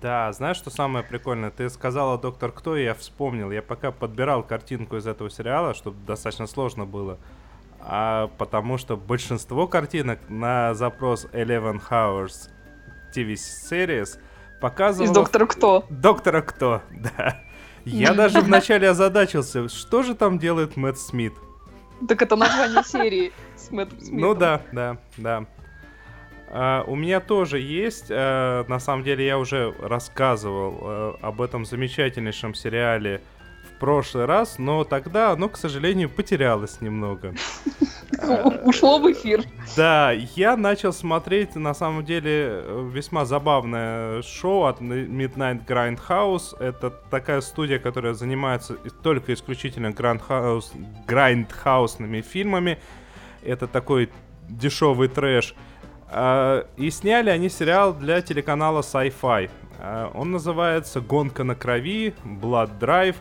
[0.00, 1.50] Да, знаешь, что самое прикольное?
[1.50, 3.50] Ты сказала «Доктор Кто», и я вспомнил.
[3.50, 7.18] Я пока подбирал картинку из этого сериала, чтобы достаточно сложно было,
[7.80, 12.50] а потому что большинство картинок на запрос Eleven Hours
[13.14, 14.18] TV Series
[14.60, 15.10] показывало...
[15.10, 15.84] Из «Доктора Кто».
[15.88, 17.40] «Доктора Кто», да.
[17.84, 21.34] Я даже вначале озадачился, что же там делает Мэтт Смит.
[22.06, 24.20] Так это название серии с Мэттом Смитом.
[24.20, 25.46] Ну да, да, да.
[26.50, 31.66] Uh, у меня тоже есть, uh, на самом деле я уже рассказывал uh, об этом
[31.66, 33.20] замечательнейшем сериале
[33.78, 37.34] прошлый раз, но тогда оно, к сожалению, потерялось немного.
[38.64, 39.44] Ушло в эфир.
[39.76, 46.56] Да, я начал смотреть, на самом деле, весьма забавное шоу от Midnight Grindhouse.
[46.58, 50.72] Это такая студия, которая занимается только исключительно Grindhouse,
[51.06, 52.78] грайндхаусными фильмами.
[53.42, 54.10] Это такой
[54.48, 55.54] дешевый трэш.
[56.10, 59.50] А, и сняли они сериал для телеканала Sci-Fi.
[59.78, 63.16] А, он называется «Гонка на крови», «Blood Drive».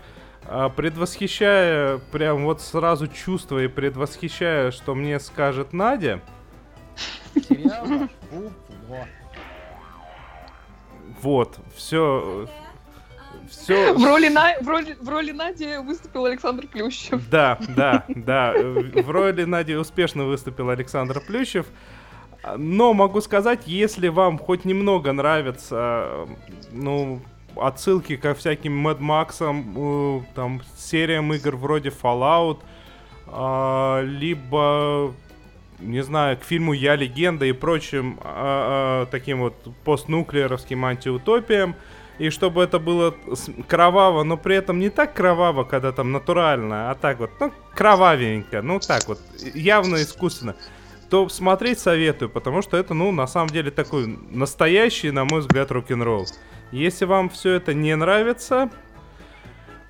[0.50, 6.22] А, предвосхищая, прям вот сразу чувствуя и предвосхищая, что мне скажет Надя.
[11.22, 12.48] Вот, все,
[13.50, 13.94] все.
[13.98, 14.56] В роли, на...
[14.62, 14.98] в, роли...
[15.00, 17.28] в роли Нади выступил Александр Плющев.
[17.30, 18.54] Да, да, да.
[18.54, 21.66] В роли Нади успешно выступил Александр Плющев.
[22.56, 26.28] Но могу сказать, если вам хоть немного нравится,
[26.72, 27.22] ну,
[27.62, 32.60] отсылки ко всяким Mad Max, э, там, сериям игр вроде Fallout,
[33.28, 35.14] э, либо,
[35.80, 41.76] не знаю, к фильму «Я легенда» и прочим э, э, таким вот постнуклееровским антиутопиям,
[42.20, 43.14] и чтобы это было
[43.68, 48.62] кроваво, но при этом не так кроваво, когда там натурально, а так вот, ну, кровавенько,
[48.62, 49.20] ну, так вот,
[49.54, 50.56] явно искусственно
[51.10, 55.72] то смотреть советую, потому что это, ну, на самом деле такой настоящий, на мой взгляд,
[55.72, 56.26] рок-н-ролл.
[56.72, 58.70] Если вам все это не нравится,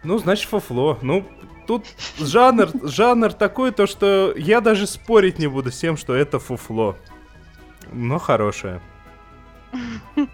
[0.03, 0.97] Ну, значит, фуфло.
[1.01, 1.25] Ну,
[1.65, 1.85] тут
[2.19, 6.95] жанр, жанр такой, то что я даже спорить не буду с тем, что это фуфло.
[7.91, 8.79] Но хорошее.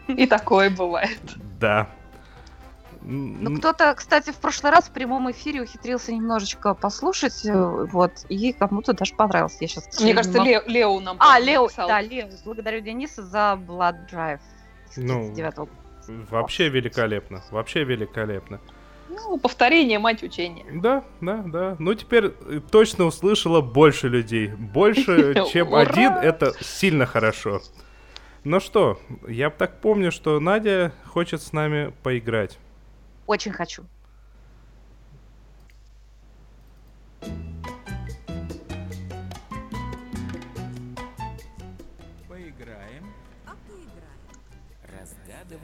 [0.07, 1.19] И такое бывает.
[1.59, 1.87] Да.
[3.01, 8.53] Ну, кто-то, кстати, в прошлый раз в прямом эфире ухитрился немножечко послушать, э, вот, и
[8.53, 9.57] кому-то даже понравился.
[9.61, 11.87] Я сейчас, Мне кажется, Лео, Лео нам А, Лео, написал.
[11.89, 12.27] да, Лео.
[12.45, 14.39] Благодарю Дениса за Blood Drive.
[14.95, 15.69] Ну, 79
[16.07, 17.43] Вообще великолепно.
[17.51, 18.59] Вообще великолепно.
[19.09, 20.65] Ну, повторение, мать учения.
[20.73, 21.75] Да, да, да.
[21.79, 24.47] Ну, теперь э, точно услышала больше людей.
[24.47, 27.61] Больше, чем один, это сильно хорошо.
[28.43, 32.57] Ну что, я так помню, что Надя хочет с нами поиграть.
[33.27, 33.83] Очень хочу.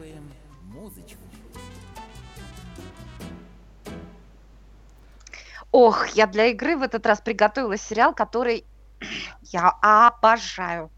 [0.10, 0.32] Разгадываем
[0.63, 1.19] музычку.
[5.72, 8.65] Ох, я для игры в этот раз приготовила сериал, который
[9.43, 10.89] я обожаю.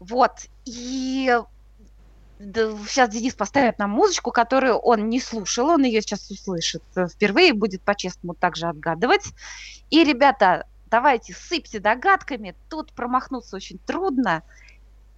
[0.00, 0.46] Вот.
[0.64, 1.38] И
[2.38, 7.52] сейчас Денис поставит нам музычку, которую он не слушал, он ее сейчас услышит э, впервые,
[7.52, 9.26] будет по-честному также отгадывать.
[9.90, 14.42] И, ребята, давайте сыпьте догадками, тут промахнуться очень трудно.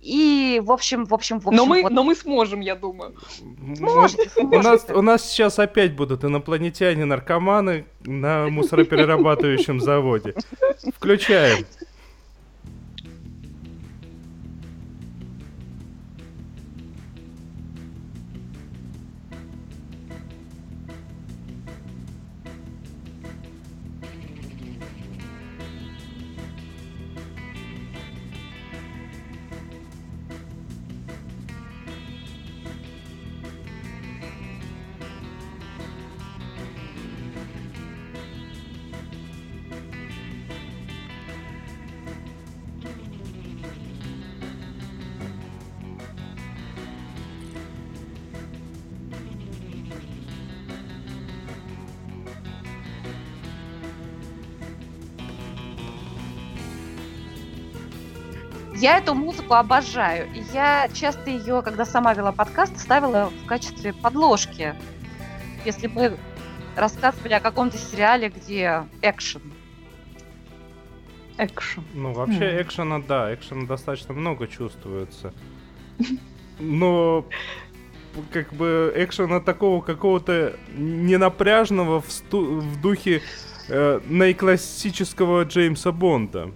[0.07, 3.17] И, в общем, в общем, в общем, Но мы, вот но мы сможем, я думаю.
[3.77, 4.95] сможете, У нас, сможете.
[4.95, 10.35] у нас сейчас опять будут инопланетяне-наркоманы на мусороперерабатывающем заводе.
[10.97, 11.67] Включаем.
[58.87, 60.29] Я эту музыку обожаю.
[60.33, 64.77] И я часто ее, когда сама вела подкаст, ставила в качестве подложки.
[65.65, 66.17] Если мы
[66.77, 69.43] рассказывали о каком-то сериале, где экшен.
[71.37, 71.83] Экшен.
[71.95, 75.35] Ну, вообще, экшена, да, экшена достаточно много чувствуется.
[76.61, 77.27] Но
[78.31, 83.21] как бы экшена такого какого-то ненапряжного в, сту- в духе
[83.69, 86.53] э, наиклассического Джеймса Бонда.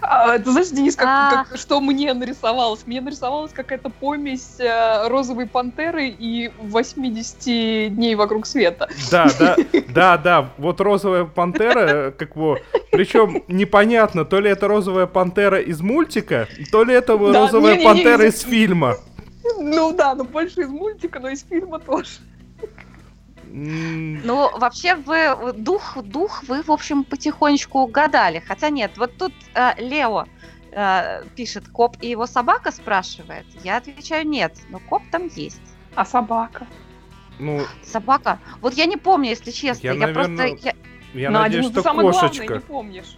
[0.00, 1.44] А, ты знаешь, Денис, как, А.
[1.44, 2.86] как- что мне нарисовалось?
[2.86, 8.88] Мне нарисовалась какая-то помесь э, розовой пантеры и 80 дней вокруг света.
[9.10, 9.56] Да, да,
[9.88, 10.50] да, да.
[10.58, 12.60] Вот розовая пантера, как бы,
[12.90, 18.24] причем непонятно, то ли это розовая пантера из мультика, то ли это Да, розовая пантера
[18.26, 18.96] из- из фильма.
[19.58, 22.10] Ну да, ну больше из мультика, но из фильма тоже.
[23.52, 28.42] Ну, вообще, вы дух, дух вы, в общем, потихонечку угадали.
[28.46, 30.26] Хотя нет, вот тут э, Лео
[30.72, 33.46] э, пишет, коп и его собака спрашивает.
[33.64, 35.60] Я отвечаю нет, но коп там есть.
[35.94, 36.66] А собака?
[37.38, 38.38] Ну, Собака.
[38.60, 39.86] Вот я не помню, если честно.
[39.86, 40.66] Я, Я, наверно, просто.
[40.66, 40.74] Я,
[41.14, 42.54] я Надя, надеюсь, ну ты что самое главное кошечка.
[42.54, 43.16] не помнишь.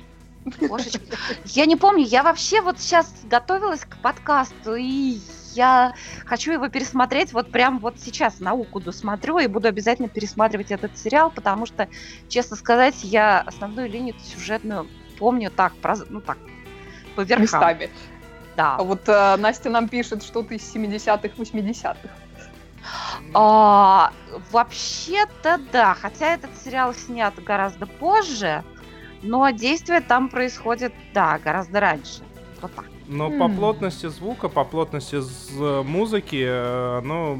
[0.68, 1.16] кошечка.
[1.44, 5.18] Я не помню, я вообще вот сейчас готовилась к подкасту, и
[5.58, 5.94] я
[6.24, 11.30] хочу его пересмотреть вот прям вот сейчас, науку досмотрю, и буду обязательно пересматривать этот сериал,
[11.30, 11.88] потому что,
[12.28, 14.86] честно сказать, я основную линию сюжетную
[15.18, 15.72] помню так,
[16.08, 16.38] ну так,
[17.16, 17.42] по верхам.
[17.42, 17.90] Местами.
[18.56, 18.76] Да.
[18.76, 22.08] А вот э, Настя нам пишет что-то из 70-х, 80-х.
[23.34, 24.12] А,
[24.50, 28.64] вообще-то да, хотя этот сериал снят гораздо позже,
[29.22, 32.22] но действие там происходит, да, гораздо раньше.
[32.60, 32.86] Вот так.
[33.08, 37.38] Но по плотности звука, по плотности з- музыки, э, оно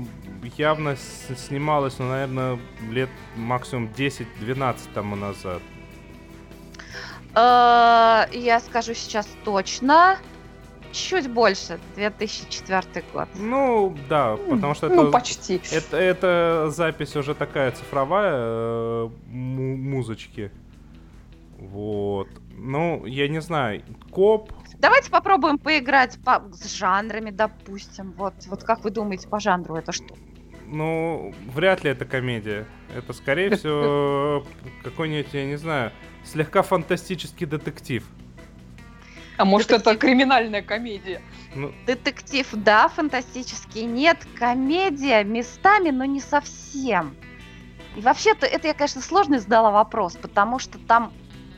[0.57, 0.97] явно
[1.37, 2.59] снималось, ну, наверное,
[2.91, 5.61] лет максимум 10-12 тому назад.
[7.35, 10.17] Э, Я скажу сейчас точно.
[10.91, 13.29] Чуть больше, 2004 год.
[13.35, 15.61] Ну, да, потому что это, Ну, почти.
[15.71, 20.51] это, это запись уже такая цифровая э, му- музычки.
[21.59, 22.29] Вот.
[22.57, 26.43] Ну, я не знаю, коп, Давайте попробуем поиграть по...
[26.53, 28.13] с жанрами, допустим.
[28.13, 30.15] Вот, вот как вы думаете, по жанру это что?
[30.71, 32.67] ну, вряд ли это комедия.
[32.95, 34.47] Это, скорее всего,
[34.85, 35.93] какой-нибудь, я не знаю,
[36.25, 38.05] слегка фантастический детектив.
[39.37, 40.01] А может, это детектив.
[40.01, 41.23] криминальная комедия?
[41.55, 43.85] Ну, Детектив, да, фантастический.
[43.85, 47.15] Нет, комедия местами, но не совсем.
[47.97, 51.13] И вообще-то это я, конечно, сложно задала вопрос, потому что там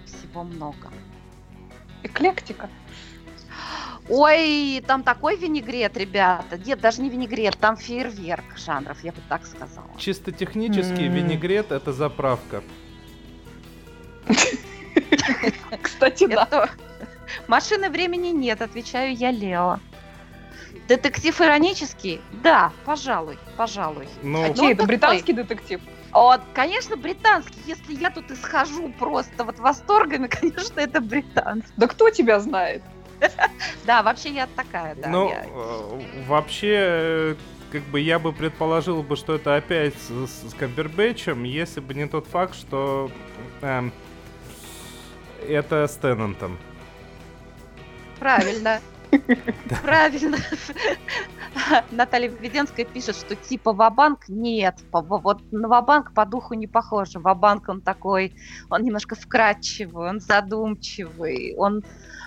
[0.05, 0.91] всего много.
[2.03, 2.69] Эклектика.
[4.11, 6.59] Ой, там такой винегрет, ребята.
[6.59, 9.89] Нет, даже не винегрет, там фейерверк жанров, я бы так сказала.
[9.99, 11.13] Чисто технически М.
[11.13, 12.65] винегрет это заправка.
[15.81, 16.69] Кстати, да.
[17.47, 19.79] Машины времени нет, отвечаю я Лео.
[20.89, 22.21] Детектив иронический?
[22.43, 24.09] Да, пожалуй, пожалуй.
[24.23, 25.81] Ну, А это британский детектив.
[26.11, 27.61] Вот, конечно, британский.
[27.65, 31.73] Если я тут исхожу просто вот восторгами, конечно, это британский.
[31.77, 32.83] Да кто тебя знает?
[33.85, 35.09] Да, вообще я такая, да.
[35.09, 37.35] ну, э, вообще, э,
[37.73, 42.07] как бы я бы предположил бы, что это опять с, с Камбербэтчем, если бы не
[42.07, 43.11] тот факт, что
[43.63, 43.93] эм,
[45.49, 46.59] это с Теннантом.
[48.19, 48.81] Правильно.
[49.83, 50.39] Правильно.
[51.91, 54.77] Наталья Введенская пишет, что типа Вабанк нет.
[54.93, 57.11] Вот на Вабанк по духу не похож.
[57.15, 58.35] Вабанк он такой,
[58.69, 61.83] он немножко вкрадчивый, он задумчивый, он,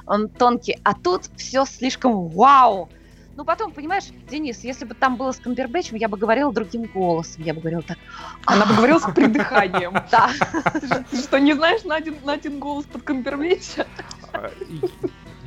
[0.08, 0.78] он тонкий.
[0.84, 2.90] А тут все слишком вау.
[3.36, 7.42] Ну, потом, понимаешь, Денис, если бы там было с Камбербэтчем, я бы говорила другим голосом.
[7.44, 7.98] Я бы говорила так.
[8.46, 9.94] Она бы говорила с придыханием.
[10.12, 10.30] Да,
[11.10, 13.88] Ты что, не знаешь на один, голос под Камбербэтча?
[14.34, 14.52] А,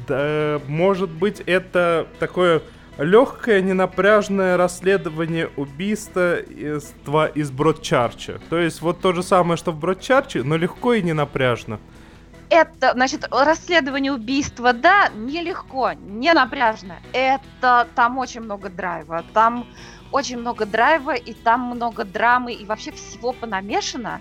[0.08, 2.62] Да, может быть, это такое
[2.98, 8.40] легкое, ненапряжное расследование убийства из, тва- из Бродчарча.
[8.50, 11.78] То есть вот то же самое, что в Бродчарче, но легко и ненапряжно.
[12.48, 16.96] Это, значит, расследование убийства, да, нелегко, не напряжно.
[17.12, 19.24] Это там очень много драйва.
[19.32, 19.66] Там
[20.12, 24.20] очень много драйва, и там много драмы, и вообще всего понамешано.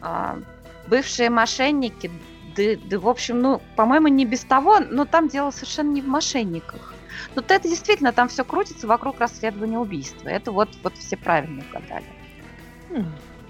[0.00, 0.38] А,
[0.86, 2.10] бывшие мошенники,
[2.56, 6.08] да, да, в общем, ну, по-моему, не без того, но там дело совершенно не в
[6.08, 6.94] мошенниках.
[7.34, 10.28] Тут это действительно, там все крутится вокруг расследования убийства.
[10.28, 12.06] Это вот, вот все правильно угадали.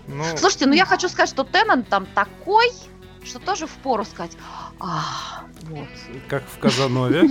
[0.07, 2.71] Ну, Слушайте, ну я хочу сказать, что Теннант там такой,
[3.25, 4.37] что тоже впору сказать,
[4.81, 5.89] «А, вот.
[6.29, 7.29] как в Казанове.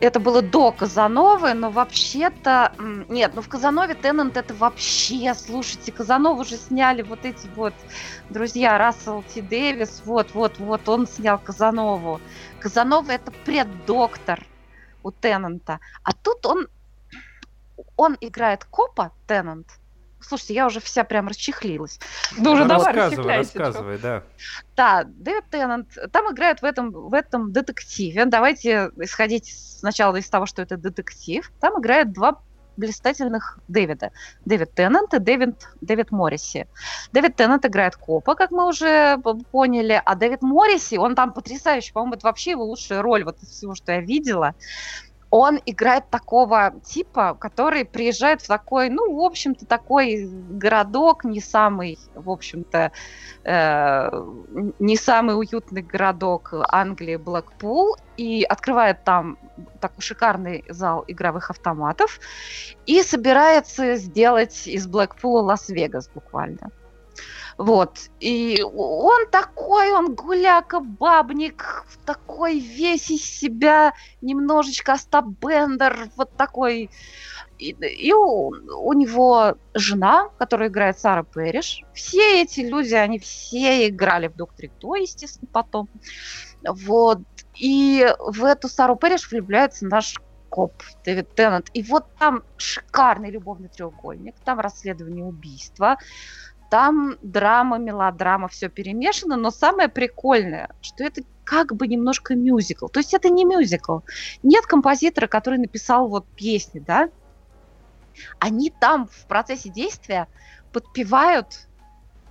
[0.00, 2.72] Это было до Казановы, но вообще-то...
[3.08, 5.32] Нет, ну в Казанове Теннант это вообще...
[5.32, 7.72] Слушайте, Казанову же сняли вот эти вот
[8.28, 9.42] друзья Рассел Т.
[9.42, 10.02] Дэвис.
[10.04, 12.20] Вот, вот, вот, он снял Казанову.
[12.58, 14.44] Казанова это преддоктор
[15.04, 15.78] у Теннанта.
[16.02, 16.66] А тут он...
[17.96, 19.68] Он играет копа, Теннант.
[20.22, 21.98] Слушайте, я уже вся прям расчехлилась.
[22.38, 24.22] Да уже давай, рассказывай, рассказывай, да.
[24.76, 28.24] Да, Дэвид Теннант там играет в этом, в этом детективе.
[28.24, 31.50] Давайте исходить сначала из того, что это детектив.
[31.60, 32.40] Там играют два
[32.76, 34.12] блистательных Дэвида.
[34.44, 36.66] Дэвид Теннант и Дэвид, Дэвид Морриси.
[37.12, 39.18] Дэвид Теннант играет копа, как мы уже
[39.50, 43.50] поняли, а Дэвид Морриси, он там потрясающий, по-моему, это вообще его лучшая роль вот из
[43.50, 44.54] всего, что я видела.
[45.34, 51.98] Он играет такого типа, который приезжает в такой, ну, в общем-то, такой городок, не самый,
[52.14, 52.92] в общем-то,
[53.44, 54.10] э,
[54.78, 59.38] не самый уютный городок Англии Блэкпул и открывает там
[59.80, 62.20] такой шикарный зал игровых автоматов
[62.84, 66.70] и собирается сделать из Блэкпула Лас-Вегас буквально.
[67.62, 68.10] Вот.
[68.18, 76.90] И он такой, он гуляка, бабник, такой весь из себя, немножечко Остап Бендер, вот такой.
[77.60, 81.84] И, и у, у него жена, которая играет Сара Пэриш.
[81.94, 85.88] Все эти люди, они все играли в Докторе Кто, естественно, потом.
[86.66, 87.20] Вот.
[87.56, 90.16] И в эту Сару Пэриш влюбляется наш
[90.52, 91.70] коп Дэвид Теннант.
[91.74, 95.96] И вот там шикарный любовный треугольник, там расследование убийства,
[96.72, 102.86] там драма, мелодрама, все перемешано, но самое прикольное, что это как бы немножко мюзикл.
[102.86, 103.98] То есть это не мюзикл.
[104.42, 107.10] Нет композитора, который написал вот песни, да?
[108.38, 110.28] Они там в процессе действия
[110.72, 111.68] подпевают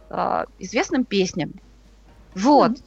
[0.10, 1.54] э, известным песням.
[2.34, 2.80] Вот.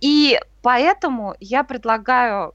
[0.00, 2.54] И поэтому я предлагаю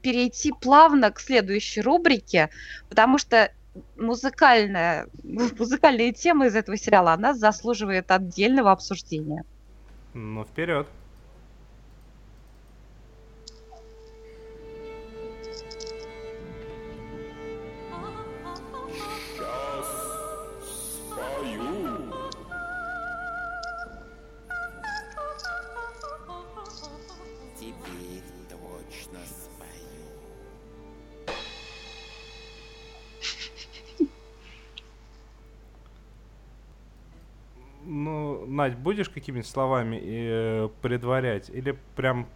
[0.00, 2.48] перейти плавно к следующей рубрике,
[2.88, 3.52] потому что
[3.96, 9.42] музыкальная, музыкальная тема из этого сериала, она заслуживает отдельного обсуждения.
[10.14, 10.86] Ну, вперед.
[38.48, 41.50] Надь, будешь какими-нибудь словами э, предварять?
[41.50, 42.26] Или прям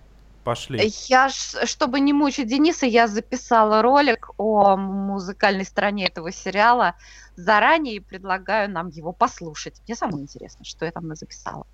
[0.44, 0.92] Пошли.
[1.08, 6.96] Я, ж, чтобы не мучить Дениса, я записала ролик о музыкальной стороне этого сериала
[7.36, 9.80] заранее и предлагаю нам его послушать.
[9.86, 11.64] Мне самое интересно, что я там записала.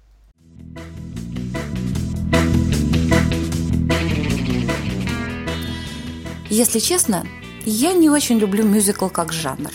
[6.50, 7.26] Если честно,
[7.64, 9.72] я не очень люблю мюзикл как жанр.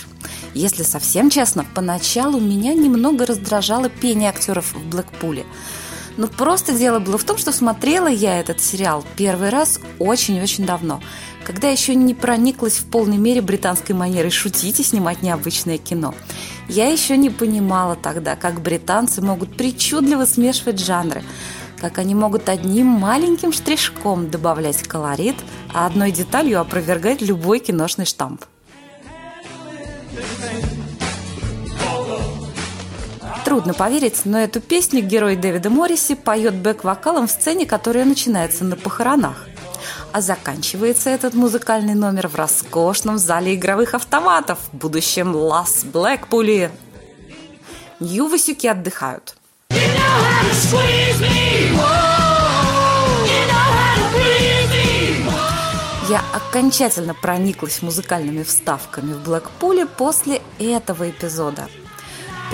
[0.53, 5.45] Если совсем честно, поначалу меня немного раздражало пение актеров в Блэкпуле–
[6.17, 11.01] но просто дело было в том, что смотрела я этот сериал первый раз очень-очень давно,
[11.43, 16.13] когда еще не прониклась в полной мере британской манерой шутить и снимать необычное кино.
[16.69, 21.23] Я еще не понимала тогда, как британцы могут причудливо смешивать жанры,
[21.79, 25.35] как они могут одним маленьким штришком добавлять колорит,
[25.73, 28.45] а одной деталью опровергать любой киношный штамп.
[33.45, 38.75] Трудно поверить, но эту песню герой Дэвида Морриси поет бэк-вокалом в сцене, которая начинается на
[38.75, 39.47] похоронах.
[40.11, 46.71] А заканчивается этот музыкальный номер в роскошном зале игровых автоматов в будущем Лас Блэкпуле.
[47.99, 49.35] Нью-Васюки отдыхают.
[56.13, 61.67] Я окончательно прониклась музыкальными вставками в Блэкпуле после этого эпизода–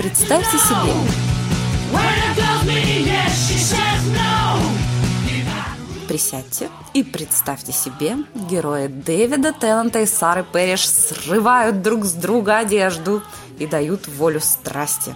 [0.00, 0.94] Представьте себе.
[6.08, 13.22] Присядьте и представьте себе, герои Дэвида Теннанта и Сары Перриш срывают друг с друга одежду
[13.58, 15.14] и дают волю страсти.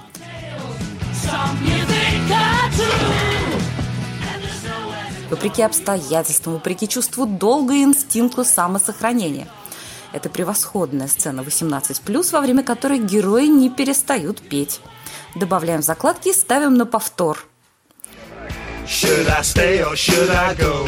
[5.30, 9.48] Вопреки обстоятельствам, вопреки чувству долга и инстинкту самосохранения–
[10.14, 14.80] это превосходная сцена 18+, во время которой герои не перестают петь.
[15.34, 17.44] Добавляем закладки и ставим на повтор.
[18.86, 20.86] Should I stay or should I go?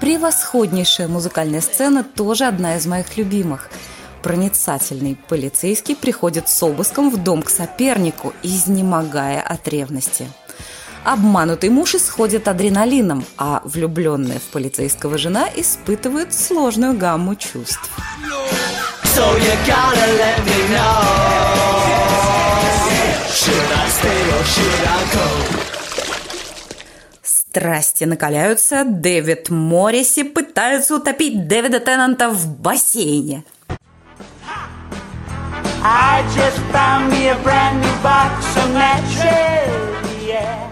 [0.00, 3.70] Превосходнейшая музыкальная сцена тоже одна из моих любимых.
[4.26, 10.26] Проницательный полицейский приходит с обыском в дом к сопернику, изнемогая от ревности.
[11.04, 17.88] Обманутый муж исходит адреналином, а влюбленная в полицейского жена испытывает сложную гамму чувств.
[19.04, 19.22] So
[27.22, 33.44] Страсти накаляются, Дэвид Морриси пытается утопить Дэвида Теннанта в бассейне.
[35.82, 40.66] I just found me a brand new box of matches, yeah.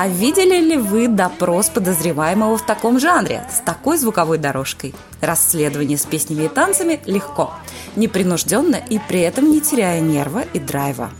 [0.00, 4.94] А видели ли вы допрос подозреваемого в таком жанре, с такой звуковой дорожкой?
[5.20, 7.52] Расследование с песнями и танцами легко,
[7.96, 11.10] непринужденно и при этом не теряя нерва и драйва.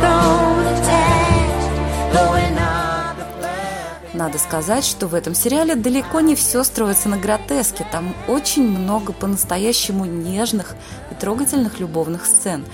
[0.00, 1.70] Grown attached,
[2.12, 2.58] going
[4.14, 7.86] надо сказать, что в этом сериале далеко не все строится на гротеске.
[7.90, 10.74] Там очень много по-настоящему нежных
[11.10, 12.64] и трогательных любовных сцен.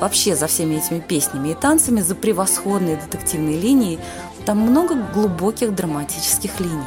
[0.00, 3.98] Вообще, за всеми этими песнями и танцами, за превосходной детективной линией,
[4.44, 6.84] там много глубоких драматических линий.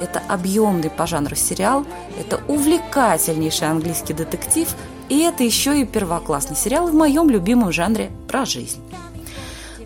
[0.00, 1.84] Это объемный по жанру сериал,
[2.18, 4.68] это увлекательнейший английский детектив,
[5.08, 8.80] и это еще и первоклассный сериал в моем любимом жанре про жизнь.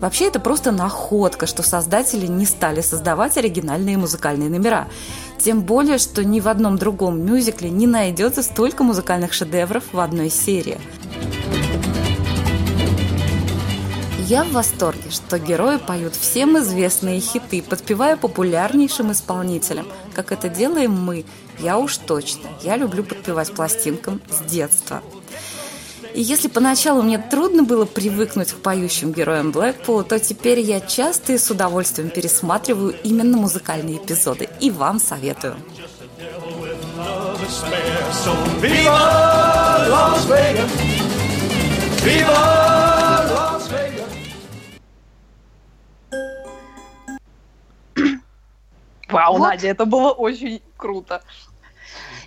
[0.03, 4.89] Вообще это просто находка, что создатели не стали создавать оригинальные музыкальные номера.
[5.39, 10.29] Тем более, что ни в одном другом мюзикле не найдется столько музыкальных шедевров в одной
[10.29, 10.77] серии.
[14.27, 20.91] Я в восторге, что герои поют всем известные хиты, подпевая популярнейшим исполнителям, как это делаем
[20.91, 21.23] мы.
[21.59, 22.49] Я уж точно.
[22.61, 25.01] Я люблю подпевать пластинкам с детства.
[26.13, 31.33] И если поначалу мне трудно было привыкнуть к поющим героям Блэкпула, то теперь я часто
[31.33, 34.47] и с удовольствием пересматриваю именно музыкальные эпизоды.
[34.59, 35.55] И вам советую.
[49.09, 49.47] Вау, вот.
[49.47, 51.21] Надя, это было очень круто.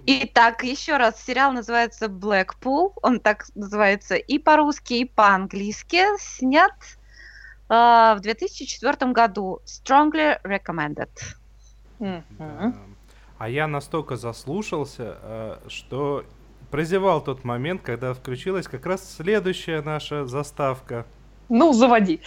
[0.09, 6.71] Итак, еще раз, сериал называется Blackpool, он так называется и по-русски, и по-английски, снят
[7.69, 9.61] э, в 2004 году.
[9.65, 11.09] Strongly recommended.
[11.99, 12.75] Mm-hmm.
[13.39, 16.25] А я настолько заслушался, э, что
[16.71, 21.05] прозевал тот момент, когда включилась как раз следующая наша заставка.
[21.49, 22.21] Ну, заводи.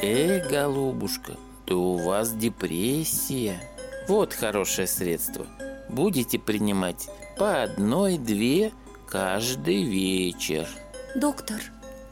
[0.00, 1.32] Эй, голубушка,
[1.66, 3.60] то у вас депрессия.
[4.08, 5.46] Вот хорошее средство.
[5.88, 8.72] Будете принимать по одной-две
[9.08, 10.68] каждый вечер.
[11.16, 11.60] Доктор,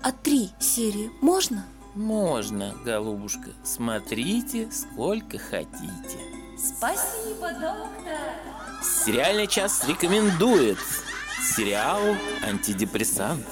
[0.02, 1.64] а три серии можно?
[1.94, 3.50] Можно, голубушка.
[3.62, 6.18] Смотрите, сколько хотите.
[6.58, 8.18] Спасибо, доктор.
[8.82, 10.78] Сериальный час рекомендует
[11.56, 12.00] сериал
[12.42, 13.46] «Антидепрессант».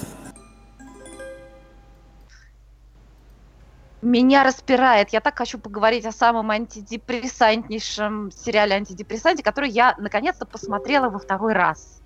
[4.03, 5.09] Меня распирает.
[5.13, 11.53] Я так хочу поговорить о самом антидепрессантнейшем сериале антидепрессанте, который я наконец-то посмотрела во второй
[11.53, 12.01] раз.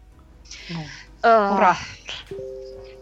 [0.70, 0.84] Ну,
[1.24, 1.76] Э, Ура!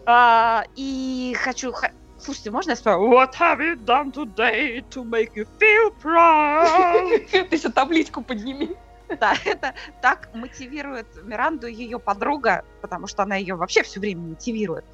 [0.06, 1.72] а, и хочу...
[1.72, 3.12] ха- Слушайте, можно я спою?
[3.12, 7.28] What have you done today to make you feel proud?
[7.50, 8.74] Ты еще табличку подними.
[9.20, 14.84] Да, это так мотивирует Миранду ее подруга, потому что она ее вообще все время мотивирует.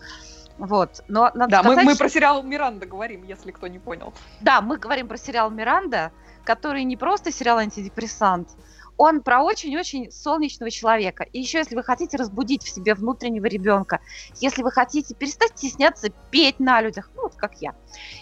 [0.62, 1.00] Вот.
[1.08, 4.14] Но надо Да, мы, сказать, мы что- про сериал Миранда говорим, если кто не понял.
[4.40, 6.12] Да, мы говорим про сериал Миранда,
[6.44, 8.48] который не просто сериал антидепрессант,
[8.96, 11.24] он про очень-очень солнечного человека.
[11.32, 13.98] И еще, если вы хотите разбудить в себе внутреннего ребенка,
[14.40, 17.74] если вы хотите перестать стесняться петь на людях, ну вот как я,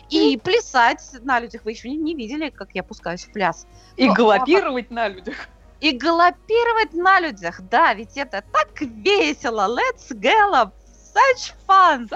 [0.08, 3.66] и плясать на людях, вы еще не, не видели, как я пускаюсь в пляс,
[3.96, 5.48] И Ну, галопировать на людях.
[5.80, 10.70] и галопировать на людях, да, ведь это так весело, let's gallop,
[11.12, 12.08] such fun,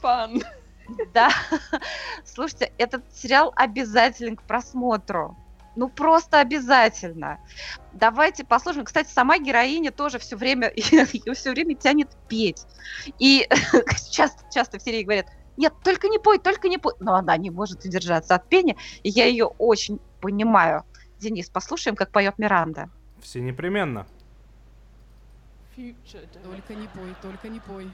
[0.00, 0.42] Фан.
[1.12, 1.30] Да.
[2.24, 5.36] Слушайте, этот сериал обязателен к просмотру.
[5.76, 7.38] Ну, просто обязательно.
[7.92, 8.84] Давайте послушаем.
[8.84, 12.64] Кстати, сама героиня тоже все время, ее все время тянет петь.
[13.18, 13.48] И
[14.10, 15.26] часто, часто в серии говорят,
[15.56, 16.94] нет, только не пой, только не пой.
[17.00, 20.84] Но она не может удержаться от пения, и я ее очень понимаю.
[21.20, 22.90] Денис, послушаем, как поет Миранда.
[23.22, 24.06] Все непременно.
[25.76, 27.88] Только не пой, только не пой.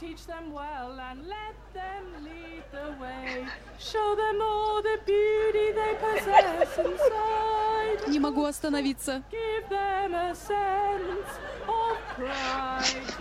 [0.00, 3.46] Teach them well and let them lead the way.
[3.78, 8.08] Show them all the beauty they possess inside.
[8.08, 9.22] Не могу остановиться.
[9.30, 13.14] Give them a sense of pride.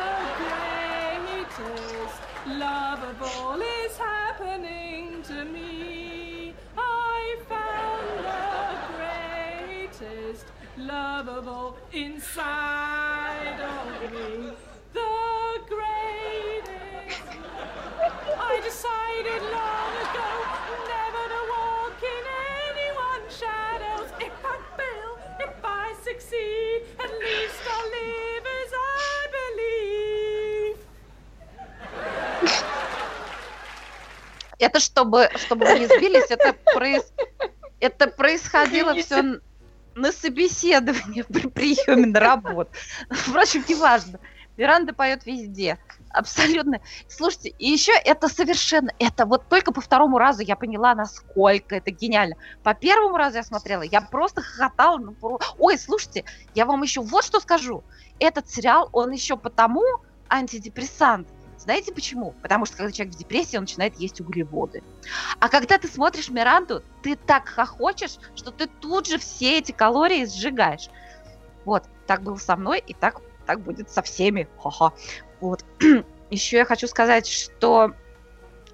[1.56, 6.54] greatest love of all is happening to me.
[6.78, 10.46] I found the greatest
[10.87, 14.53] all inside of me.
[14.93, 17.22] The greatest.
[18.39, 20.31] I decided long ago
[20.87, 22.24] never to walk in
[22.70, 24.09] anyone's shadows.
[24.20, 30.76] If I fail, if I succeed, at least I'll live as I believe.
[34.61, 37.12] Это чтобы, чтобы вы не сбились, это, проис-
[37.81, 39.41] это происходило все
[39.99, 42.71] на собеседовании при приеме на работу.
[43.11, 44.19] Впрочем, неважно.
[44.57, 45.79] Миранда поет везде.
[46.11, 46.81] Абсолютно.
[47.09, 51.93] Слушайте, и еще это совершенно, это вот только по второму разу я поняла, насколько это
[51.93, 52.35] гениально.
[52.65, 54.99] По первому разу я смотрела, я просто хохотала.
[54.99, 56.25] ну, про- Ой, слушайте,
[56.55, 57.85] я вам еще вот что скажу.
[58.19, 59.83] Этот сериал, он еще потому
[60.29, 61.29] антидепрессант.
[61.69, 62.33] Знаете почему?
[62.41, 64.83] Потому что когда человек в депрессии, он начинает есть углеводы.
[65.39, 70.25] А когда ты смотришь Миранду, ты так хохочешь, что ты тут же все эти калории
[70.25, 70.89] сжигаешь.
[71.66, 74.49] Вот, так было со мной, и так, так будет со всеми.
[74.62, 74.95] Ха-ха.
[75.43, 75.62] Вот.
[76.31, 77.93] Еще я хочу сказать, что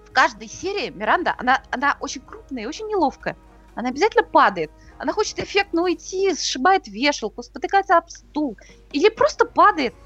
[0.06, 3.36] в каждой серии Миранда, она, она очень крупная и очень неловкая.
[3.74, 4.70] Она обязательно падает.
[4.98, 8.56] Она хочет эффектно уйти, сшибает вешалку, спотыкается об стул.
[8.92, 9.96] Или просто падает.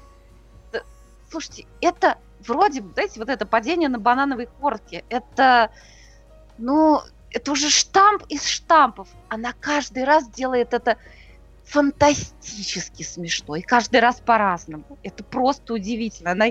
[0.71, 0.81] Да,
[1.29, 5.71] Слушайте, это вроде, знаете, вот это падение на банановой корке, это,
[6.57, 9.07] ну, это уже штамп из штампов.
[9.29, 10.97] Она каждый раз делает это
[11.65, 13.55] фантастически смешно.
[13.55, 14.97] И каждый раз по-разному.
[15.03, 16.31] Это просто удивительно.
[16.31, 16.47] Она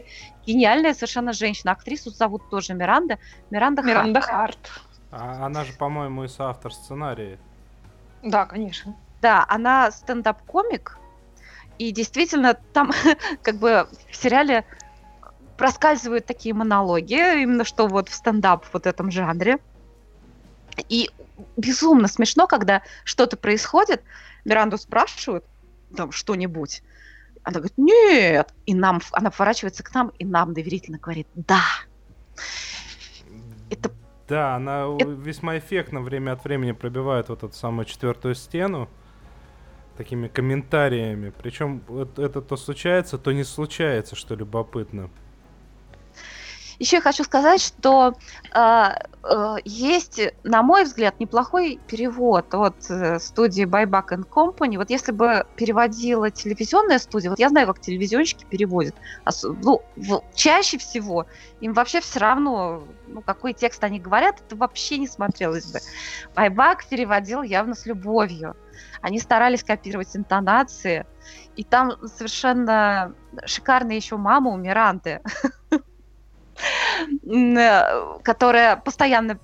[0.46, 1.72] гениальная совершенно женщина.
[1.72, 3.18] Актрису зовут тоже Миранда.
[3.50, 3.94] Миранда, Харт.
[3.94, 4.70] Миранда Харт.
[5.10, 7.38] А она же, по-моему, и соавтор сценария.
[8.22, 8.96] Да, конечно.
[9.20, 10.98] Да, она стендап-комик.
[11.78, 12.92] И действительно, там
[13.42, 14.64] как бы в сериале
[15.58, 19.58] проскальзывают такие монологи, именно что вот в стендап вот этом жанре.
[20.88, 21.10] И
[21.56, 24.02] безумно смешно, когда что-то происходит,
[24.44, 25.44] Миранду спрашивают
[25.96, 26.82] там что-нибудь,
[27.42, 31.62] она говорит, нет, и нам, она поворачивается к нам и нам доверительно говорит, да.
[33.70, 33.90] Это
[34.28, 38.88] Да, она Это- весьма эффектно время от времени пробивает вот эту самую четвертую стену
[39.96, 41.32] такими комментариями.
[41.42, 45.10] Причем это, это то случается, то не случается, что любопытно.
[46.78, 48.14] Еще я хочу сказать, что
[48.54, 48.84] э,
[49.24, 54.76] э, есть, на мой взгляд, неплохой перевод от э, студии Buyback and Company.
[54.76, 58.94] Вот если бы переводила телевизионная студия, вот я знаю, как телевизионщики переводят.
[59.26, 61.26] Ос- ну, в- чаще всего
[61.60, 65.80] им вообще все равно, ну, какой текст они говорят, это вообще не смотрелось бы.
[66.36, 68.56] Buyback переводил явно с любовью.
[69.02, 71.06] Они старались копировать интонации.
[71.56, 73.14] И там совершенно
[73.44, 75.20] шикарная еще мама у Миранды,
[78.22, 79.38] которая постоянно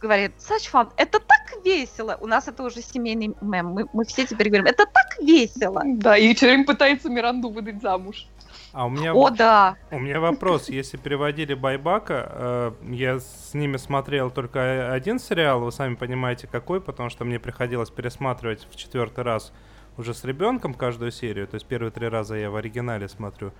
[0.00, 2.16] говорит, fun, это так весело.
[2.20, 3.66] У нас это уже семейный мем.
[3.68, 5.82] Мы, мы все теперь говорим, это так весело.
[5.84, 8.26] Да, и все время пытается Миранду выдать замуж.
[8.72, 9.76] А у меня, О, да.
[9.90, 10.68] у меня вопрос.
[10.68, 16.80] Если переводили Байбака, э, я с ними смотрел только один сериал, вы сами понимаете какой,
[16.80, 19.52] потому что мне приходилось пересматривать в четвертый раз
[19.96, 23.52] уже с ребенком каждую серию, то есть первые три раза я в оригинале смотрю.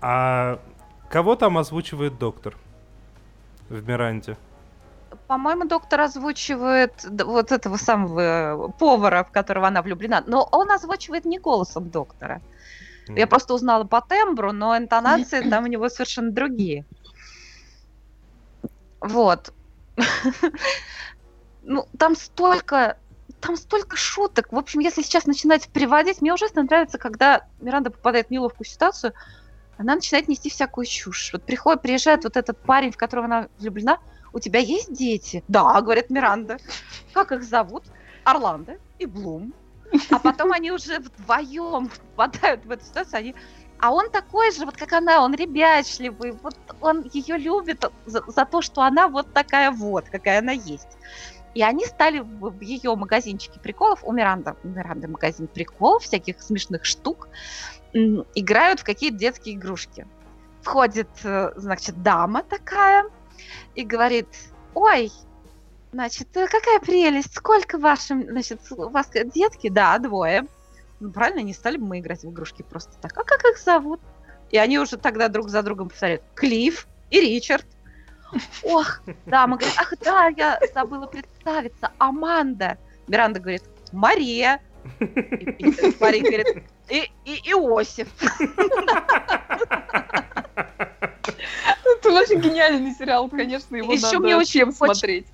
[0.00, 0.58] А
[1.12, 2.56] кого там озвучивает доктор
[3.68, 4.38] в Миранде?
[5.26, 10.24] По-моему, доктор озвучивает вот этого самого повара, в которого она влюблена.
[10.26, 12.40] Но он озвучивает не голосом доктора.
[13.08, 13.28] Я М.
[13.28, 16.86] просто узнала по тембру, но интонации там у него совершенно другие.
[19.00, 19.52] Вот.
[21.64, 22.98] Ну, там столько,
[23.38, 24.50] там столько шуток.
[24.50, 29.12] В общем, если сейчас начинать приводить, мне ужасно нравится, когда Миранда попадает в неловкую ситуацию,
[29.82, 31.30] она начинает нести всякую чушь.
[31.32, 33.98] Вот приходит, приезжает вот этот парень, в которого она влюблена.
[34.32, 35.44] У тебя есть дети?
[35.48, 36.58] Да, говорит Миранда.
[37.12, 37.84] Как их зовут?
[38.24, 39.52] Орландо и Блум.
[40.10, 43.34] А потом они уже вдвоем попадают в эту ситуацию, они
[43.78, 48.46] а он такой же, вот как она, он ребячливый, вот он ее любит за, за
[48.46, 50.96] то, что она вот такая вот, какая она есть.
[51.54, 56.84] И они стали в, ее магазинчике приколов, у Миранды, у Миранды магазин приколов, всяких смешных
[56.84, 57.28] штук,
[57.92, 60.06] играют в какие-то детские игрушки.
[60.62, 63.04] Входит, э, значит, дама такая
[63.74, 64.28] и говорит,
[64.74, 65.10] ой,
[65.92, 69.68] значит, э, какая прелесть, сколько вашим, значит, у вас детки?
[69.68, 70.46] Да, двое.
[71.00, 73.12] Ну, правильно, не стали бы мы играть в игрушки просто так.
[73.18, 74.00] А как их зовут?
[74.50, 76.22] И они уже тогда друг за другом повторяют.
[76.34, 77.66] Клифф и Ричард.
[78.62, 81.90] Ох, да, мы говорим, ах, да, я забыла представиться.
[81.98, 82.78] Аманда.
[83.08, 83.62] Миранда говорит,
[83.92, 84.60] Мария.
[85.00, 85.64] И,
[86.00, 88.08] Мария говорит, и, и Иосиф.
[91.84, 95.26] Это вообще гениальный сериал, конечно, его Ещё надо мне очень всем смотреть.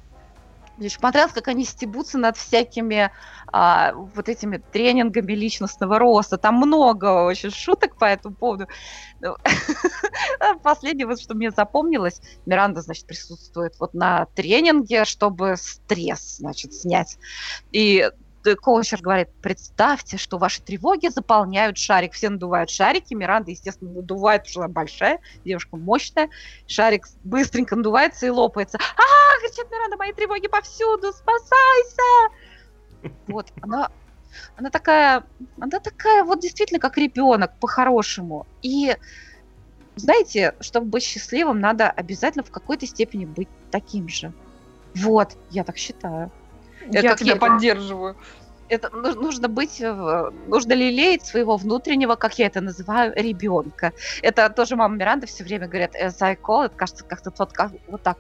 [0.77, 3.11] Мне еще понравилось, как они стебутся над всякими
[3.53, 6.39] а, вот этими тренингами личностного роста.
[6.39, 8.69] Там много очень шуток по этому поводу.
[9.21, 9.37] Ну,
[10.63, 17.19] Последнее, вот, что мне запомнилось, Миранда, значит, присутствует вот на тренинге, чтобы стресс, значит, снять.
[17.73, 18.09] И
[18.49, 22.15] т- коучер говорит, представьте, что ваши тревоги заполняют шарик.
[22.15, 26.29] Все надувают шарики, Миранда, естественно, надувает, потому что она большая, девушка мощная.
[26.67, 28.79] Шарик быстренько надувается и лопается.
[28.79, 32.35] А, кричит Миранда, мои тревоги повсюду, спасайся!
[33.27, 33.91] Вот, она,
[34.57, 35.25] она такая,
[35.61, 38.47] она такая вот действительно как ребенок, по-хорошему.
[38.63, 38.97] И
[39.97, 44.33] знаете, чтобы быть счастливым, надо обязательно в какой-то степени быть таким же.
[44.95, 46.31] Вот, я так считаю.
[46.91, 48.17] Я тебя поддерживаю.
[48.71, 53.95] Это ну- нужно быть, э, нужно лелеять своего внутреннего, как я это называю, ребенка.
[54.21, 58.03] Это тоже мама Миранда все время говорит, I call it, кажется, как-то тот, как, вот
[58.03, 58.19] так.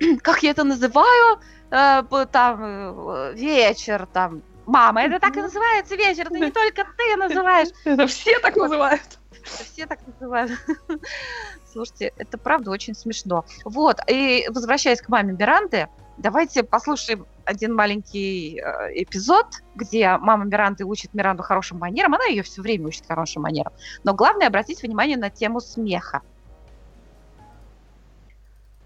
[0.22, 1.38] Как я это называю,
[1.70, 7.16] Э, там, э, вечер, там, мама, это так и называется вечер, это не только ты
[7.16, 7.68] называешь.
[7.84, 9.02] Это все так называют.
[9.32, 10.52] Это все так называют.
[11.72, 13.44] Слушайте, это правда очень смешно.
[13.64, 20.84] Вот, и возвращаясь к маме Миранды, давайте послушаем один маленький э, эпизод, где мама Миранды
[20.84, 22.14] учит Миранду хорошим манерам.
[22.14, 23.72] Она ее все время учит хорошим манерам.
[24.04, 26.22] Но главное обратить внимание на тему смеха.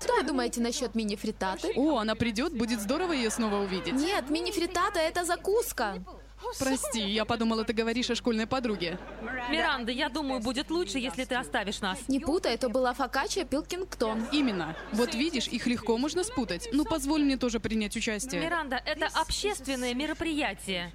[0.03, 1.73] Что вы думаете насчет мини-фритаты?
[1.77, 3.93] О, она придет, будет здорово ее снова увидеть.
[3.93, 5.95] Нет, мини-фритата это закуска.
[6.59, 8.99] Прости, я подумала, ты говоришь о школьной подруге.
[9.51, 11.99] Миранда, я думаю, будет лучше, если ты оставишь нас.
[12.09, 14.26] Не путай, это была фокачча Пилкингтон.
[14.32, 14.76] Именно.
[14.93, 16.68] Вот видишь, их легко можно спутать.
[16.72, 18.41] Ну, позволь мне тоже принять участие.
[18.41, 20.93] Миранда, это общественное мероприятие.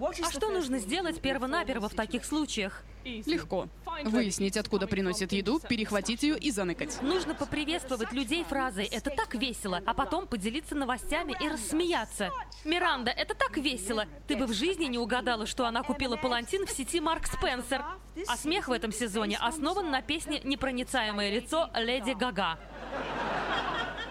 [0.00, 2.82] А что нужно сделать перво-наперво в таких случаях?
[3.04, 3.68] Легко.
[4.04, 7.00] Выяснить, откуда приносят еду, перехватить ее и заныкать.
[7.02, 12.30] Нужно поприветствовать людей фразой «это так весело», а потом поделиться новостями и рассмеяться.
[12.64, 14.06] Миранда, это так весело.
[14.26, 17.84] Ты бы в жизни не угадала, что она купила палантин в сети Марк Спенсер.
[18.26, 22.58] А смех в этом сезоне основан на песне «Непроницаемое лицо» Леди Гага.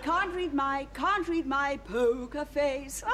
[0.03, 3.03] Can't read my, can't read my poker face.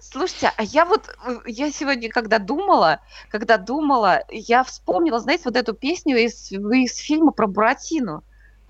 [0.00, 5.56] Слушайте, а я вот, э, я сегодня, когда думала, когда думала, я вспомнила, знаете, вот
[5.56, 8.22] эту песню из, из фильма про Буратино.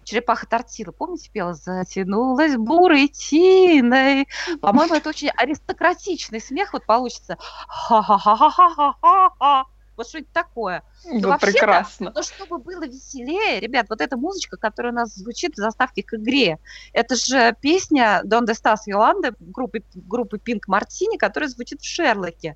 [0.04, 4.26] Черепаха тортила, помните, пела «Затянулась бурой тиной».
[4.62, 7.36] По-моему, это очень аристократичный смех вот получится.
[7.38, 9.66] Ха-ха-ха-ха-ха-ха-ха.
[9.99, 10.84] Вот что-нибудь такое.
[11.05, 12.12] Да, вообще-то, прекрасно.
[12.14, 16.14] Но чтобы было веселее, ребят, вот эта музычка, которая у нас звучит в заставке к
[16.14, 16.59] игре,
[16.92, 22.55] это же песня Донде Стас Йоланда группы, группы Pink Martini, которая звучит в Шерлоке.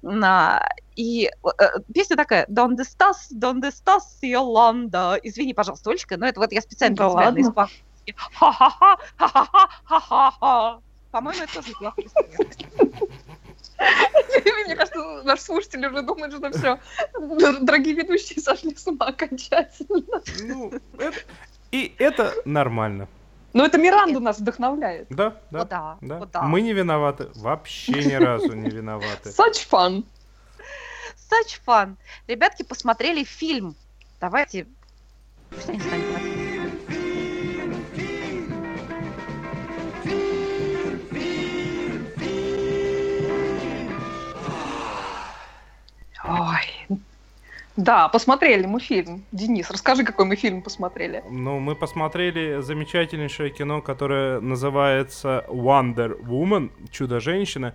[0.00, 0.66] На-
[0.96, 5.20] И э, песня такая Донде Стас, Донде Стас Йоланда.
[5.22, 7.40] Извини, пожалуйста, Олечка, но это вот я специально Да для тебя, ладно.
[7.42, 8.14] испанки.
[8.16, 10.80] Ха-ха-ха, ха-ха-ха, ха-ха-ха.
[11.10, 12.48] По-моему, это тоже неплохой смех.
[14.66, 16.78] Мне кажется, наш слушатель уже думает, что все,
[17.60, 20.22] дорогие ведущие сошли с ума окончательно.
[20.42, 21.18] Ну, это-
[21.72, 23.08] И это нормально.
[23.52, 25.06] Но это Миранда нас вдохновляет.
[25.10, 25.60] Да, да.
[25.60, 26.18] О, да, да.
[26.18, 26.42] о, да.
[26.42, 27.28] Мы не виноваты.
[27.34, 29.30] Вообще ни разу не виноваты.
[29.30, 30.04] Such fun.
[31.16, 31.96] Such fun.
[32.28, 33.74] Ребятки посмотрели фильм.
[34.20, 34.66] Давайте...
[35.50, 35.84] Пусть они с
[46.30, 46.98] Ой.
[47.76, 49.24] Да, посмотрели мы фильм.
[49.32, 51.24] Денис, расскажи, какой мы фильм посмотрели.
[51.30, 57.74] Ну, мы посмотрели замечательнейшее кино, которое называется Wonder Woman, Чудо-женщина.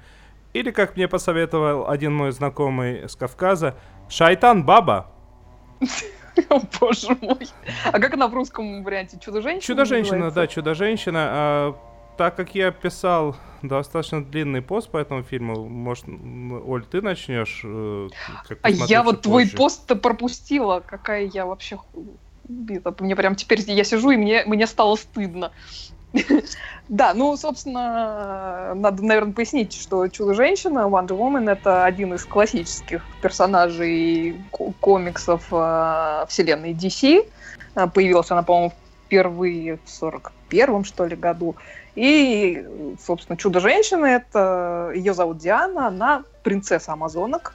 [0.53, 3.76] Или, как мне посоветовал один мой знакомый с Кавказа,
[4.10, 5.12] Шайтан Баба.
[6.49, 7.47] О, боже мой.
[7.86, 9.18] А как она в русском варианте?
[9.20, 9.62] Чудо-женщина?
[9.62, 11.76] Чудо-женщина, да, Чудо-женщина.
[12.18, 17.61] Так как я писал достаточно длинный пост по этому фильму, может, Оль, ты начнешь?
[17.63, 18.09] э,
[18.47, 19.57] как А я вот твой позже?
[19.57, 20.80] пост-то пропустила.
[20.86, 21.78] Какая я вообще
[22.47, 22.95] убита.
[22.99, 25.51] Мне прям теперь я сижу, и мне, мне стало стыдно.
[26.88, 34.36] Да, ну, собственно, надо, наверное, пояснить, что Чудо-женщина, Wonder Woman, это один из классических персонажей
[34.51, 37.28] ко- комиксов э, вселенной DC.
[37.74, 38.72] Э, Появилась она, по-моему,
[39.07, 41.55] впервые в 41-м, что ли, году.
[41.96, 47.54] И, собственно, Чудо-женщина, это ее зовут Диана, она принцесса амазонок.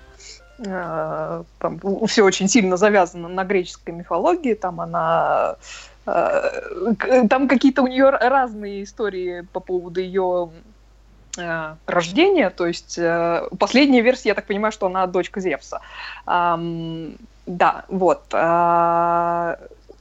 [0.66, 4.55] Э, Там все очень сильно завязано на греческой мифологии.
[4.55, 5.57] Там она
[6.07, 6.95] э,
[7.28, 10.51] там какие-то у нее разные истории по поводу ее
[11.38, 12.51] э, рождения.
[12.51, 12.99] То есть
[13.59, 15.80] последняя версия, я так понимаю, что она дочка Зевса.
[17.47, 18.22] Да, вот.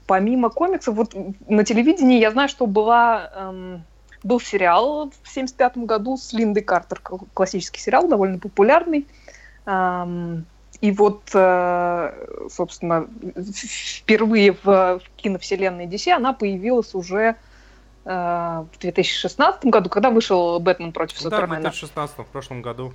[0.08, 1.16] Помимо комиксов, вот
[1.48, 3.84] на телевидении я знаю, что была эм,
[4.24, 7.02] был сериал в 75 году с Линдой Картер,
[7.34, 9.08] классический сериал, довольно популярный.
[10.82, 17.36] И вот, э, собственно, в- впервые в, в киновселенной DC она появилась уже
[18.06, 18.10] э,
[18.74, 21.62] в 2016 году, когда вышел «Бэтмен против Да, в Супермена».
[21.64, 22.94] 2016 в прошлом году.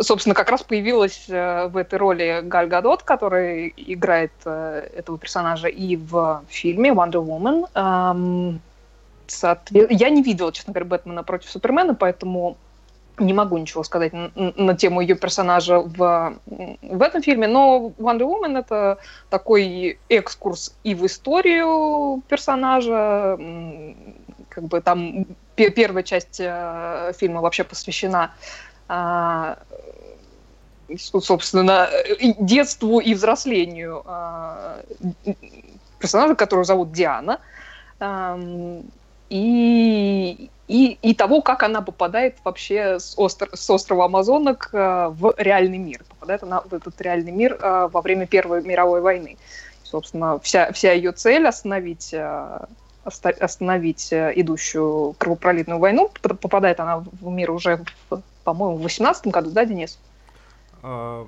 [0.00, 5.66] Собственно, как раз появилась э, в этой роли Галь Гадот, которая играет э, этого персонажа
[5.66, 8.60] и в фильме Wonder Woman.
[9.28, 12.56] Ам, соотве- Я не видела, честно говоря, Бэтмена против Супермена, поэтому
[13.18, 17.92] не могу ничего сказать н- н- на тему ее персонажа в, в этом фильме, но
[17.98, 18.98] Wonder Woman это
[19.28, 23.36] такой экскурс и в историю персонажа,
[24.48, 25.26] как бы там
[25.56, 28.30] пе- первая часть э, фильма вообще посвящена
[28.86, 29.58] а,
[30.96, 31.90] собственно,
[32.38, 34.78] детству и взрослению а,
[35.98, 37.40] персонажа, которого зовут Диана,
[39.30, 45.34] и, и, и того, как она попадает вообще с, остр- с острова Амазонок а, в
[45.36, 46.04] реальный мир.
[46.08, 49.36] Попадает она в этот реальный мир а, во время Первой мировой войны.
[49.82, 52.14] Собственно, вся, вся ее цель остановить
[53.08, 56.10] оста- остановить э, идущую кровопролитную войну.
[56.22, 57.84] Попадает она в мир уже,
[58.44, 59.98] по-моему, в 18 году, да, Денис?
[60.82, 61.26] А,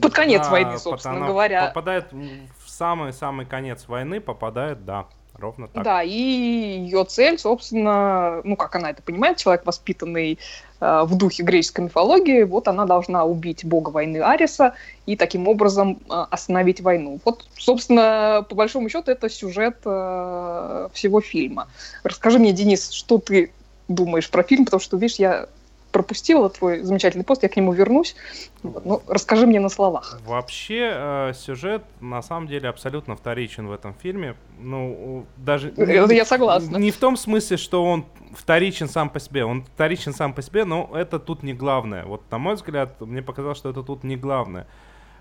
[0.00, 1.66] Под конец да, войны, собственно говоря.
[1.68, 5.06] Попадает в самый-самый конец войны, попадает, да.
[5.38, 5.84] Ровно так.
[5.84, 10.38] Да, и ее цель, собственно, ну, как она это понимает, человек, воспитанный
[10.80, 14.74] э, в духе греческой мифологии, вот она должна убить бога войны Ариса
[15.06, 17.20] и таким образом э, остановить войну.
[17.24, 21.68] Вот, собственно, по большому счету, это сюжет э, всего фильма.
[22.04, 23.52] Расскажи мне, Денис, что ты
[23.88, 25.48] думаешь про фильм, потому что, видишь, я
[25.92, 28.16] пропустила твой замечательный пост, я к нему вернусь.
[28.62, 30.20] Вот, ну, расскажи мне на словах.
[30.26, 34.36] Вообще, э, сюжет на самом деле абсолютно вторичен в этом фильме.
[34.58, 35.70] Ну, даже...
[35.70, 36.76] Это я согласна.
[36.76, 39.44] Не в том смысле, что он вторичен сам по себе.
[39.44, 42.04] Он вторичен сам по себе, но это тут не главное.
[42.04, 44.66] Вот, на мой взгляд, мне показалось, что это тут не главное.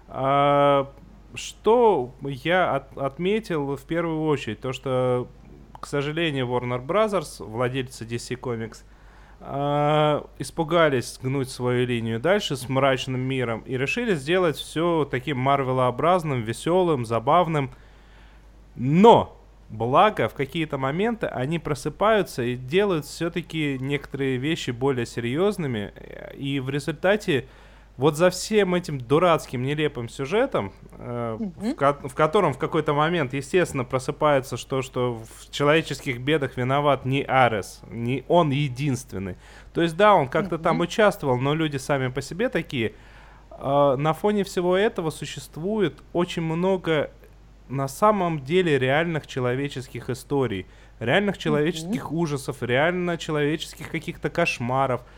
[0.08, 0.92] А,
[1.36, 5.28] что я от, отметил в первую очередь, то что,
[5.80, 8.84] к сожалению, Warner Brothers, владельцы DC Comics,
[9.42, 16.42] а, испугались гнуть свою линию дальше с мрачным миром и решили сделать все таким марвелообразным,
[16.42, 17.72] веселым, забавным.
[18.76, 19.38] Но,
[19.70, 25.94] благо, в какие-то моменты они просыпаются и делают все-таки некоторые вещи более серьезными.
[26.36, 27.48] И в результате
[28.00, 33.34] вот за всем этим дурацким, нелепым сюжетом, э, в, ко- в котором в какой-то момент,
[33.34, 39.36] естественно, просыпается, что, что в человеческих бедах виноват не Арес, не он единственный.
[39.74, 42.94] То есть, да, он как-то там участвовал, но люди сами по себе такие.
[43.52, 47.12] Э, на фоне всего этого существует очень много
[47.68, 50.68] на самом деле реальных человеческих историй,
[51.02, 55.02] реальных человеческих ужасов, реально человеческих каких-то кошмаров–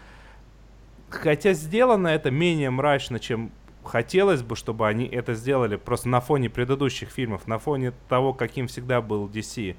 [1.11, 3.51] хотя сделано это менее мрачно, чем
[3.83, 8.67] хотелось бы, чтобы они это сделали просто на фоне предыдущих фильмов, на фоне того, каким
[8.67, 9.75] всегда был DC.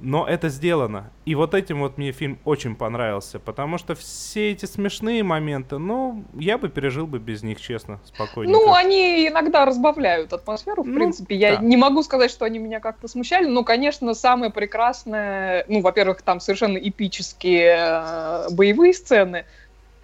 [0.00, 1.12] Но это сделано.
[1.24, 6.24] И вот этим вот мне фильм очень понравился, потому что все эти смешные моменты, ну,
[6.34, 8.50] я бы пережил бы без них, честно, спокойно.
[8.50, 11.36] Ну, они иногда разбавляют атмосферу, в ну, принципе.
[11.36, 11.62] Я да.
[11.62, 16.40] не могу сказать, что они меня как-то смущали, но, конечно, самое прекрасное, ну, во-первых, там
[16.40, 19.44] совершенно эпические э, боевые сцены,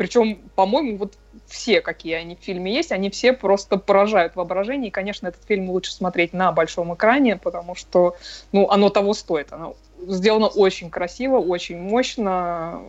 [0.00, 4.88] причем, по-моему, вот все, какие они в фильме есть, они все просто поражают воображение.
[4.88, 8.16] И, конечно, этот фильм лучше смотреть на большом экране, потому что,
[8.50, 9.52] ну, оно того стоит.
[9.52, 9.76] Оно
[10.06, 12.80] сделано очень красиво, очень мощно,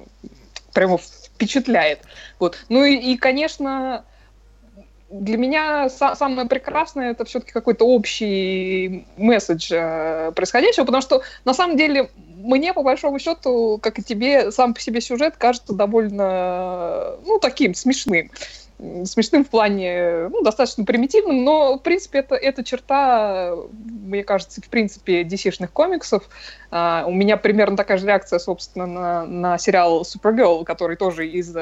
[0.72, 1.99] прямо впечатляет.
[2.39, 2.57] Вот.
[2.70, 4.05] Ну и, и конечно,
[5.12, 11.53] для меня са- самое прекрасное это все-таки какой-то общий месседж э, происходящего, потому что на
[11.53, 17.18] самом деле мне, по большому счету, как и тебе, сам по себе сюжет кажется довольно,
[17.26, 18.32] ну, таким смешным.
[19.05, 24.70] Смешным в плане, ну, достаточно примитивным, но, в принципе, это, эта черта, мне кажется, в
[24.70, 26.28] принципе, DC-шных комиксов.
[26.72, 31.55] Uh, у меня примерно такая же реакция, собственно, на, на сериал Supergirl, который тоже из,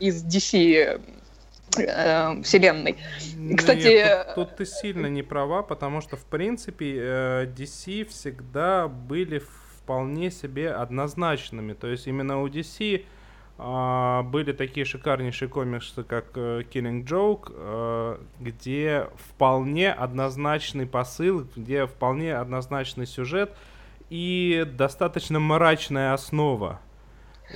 [0.00, 1.00] из DC
[1.78, 2.96] э, вселенной.
[3.56, 8.88] Кстати, Нет, тут, тут ты сильно не права, потому что в принципе э, DC всегда
[8.88, 9.38] были
[9.86, 11.72] вполне себе однозначными.
[11.72, 13.04] То есть именно у DC
[13.58, 21.86] э, были такие шикарнейшие комиксы, как э, Killing Joke, э, где вполне однозначный посыл, где
[21.86, 23.54] вполне однозначный сюжет
[24.10, 26.80] и достаточно мрачная основа.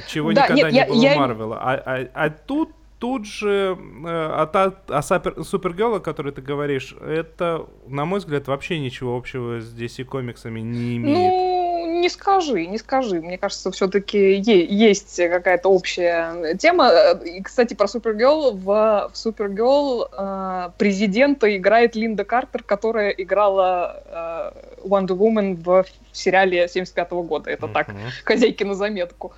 [0.07, 1.19] Чего да, никогда нет, не я, было я...
[1.19, 1.59] Марвела.
[1.61, 2.71] А, а, а тут
[3.01, 8.21] тут же э, а, та, а супер, Супергерл, о которой ты говоришь, это, на мой
[8.21, 11.33] взгляд, вообще ничего общего с DC комиксами не имеет.
[11.33, 11.60] Ну,
[12.01, 13.21] не скажи, не скажи.
[13.21, 16.91] Мне кажется, все-таки есть какая-то общая тема.
[17.25, 18.53] И, кстати, про Супергерл.
[18.53, 26.69] В, в Супергерл э, президента играет Линда Картер, которая играла э, Wonder Woman в сериале
[26.69, 27.51] 75 -го года.
[27.51, 27.73] Это uh-huh.
[27.73, 27.89] так,
[28.25, 29.33] хозяйки на заметку.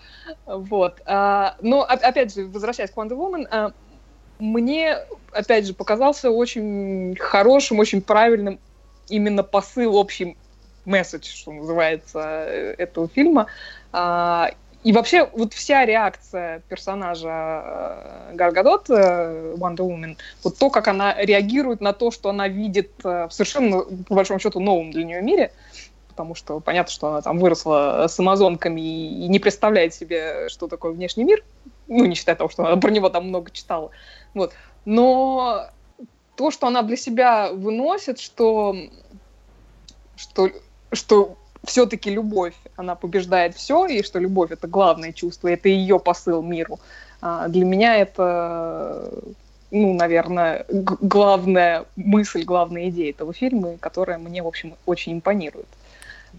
[0.46, 1.00] Вот.
[1.04, 3.72] А, но, опять же, возвращаясь к Wonder Woman, а,
[4.38, 4.98] мне,
[5.32, 8.58] опять же, показался очень хорошим, очень правильным
[9.08, 10.36] именно посыл, общий
[10.84, 13.46] месседж, что называется, этого фильма.
[13.92, 14.50] А,
[14.84, 21.80] и вообще, вот вся реакция персонажа Гаргадот, э, Wonder Woman, вот то, как она реагирует
[21.80, 25.52] на то, что она видит э, в совершенно, по большому счету, новом для нее мире,
[26.08, 30.90] потому что понятно, что она там выросла с амазонками и не представляет себе, что такое
[30.90, 31.44] внешний мир,
[31.86, 33.90] ну, не считая того, что она про него там много читала.
[34.34, 34.52] Вот.
[34.84, 35.68] Но
[36.34, 38.74] то, что она для себя выносит, что,
[40.16, 40.50] что,
[40.92, 46.42] что все-таки любовь, она побеждает все, и что любовь это главное чувство, это ее посыл
[46.42, 46.80] миру.
[47.20, 49.10] А для меня это,
[49.70, 55.68] ну, наверное, главная мысль, главная идея этого фильма, которая мне, в общем, очень импонирует.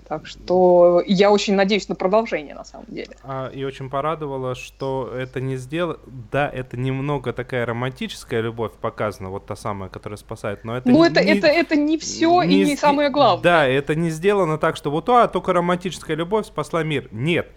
[0.08, 3.16] Так что я очень надеюсь на продолжение, на самом деле.
[3.24, 5.98] А, и очень порадовало, что это не сделано...
[6.32, 11.04] Да, это немного такая романтическая любовь показана, вот та самая, которая спасает, но это Ну,
[11.04, 13.44] не- это, не- это, это не все и не с- самое главное.
[13.44, 17.08] Да, это не сделано так, что вот, а, только романтическая любовь спасла мир.
[17.12, 17.52] Нет.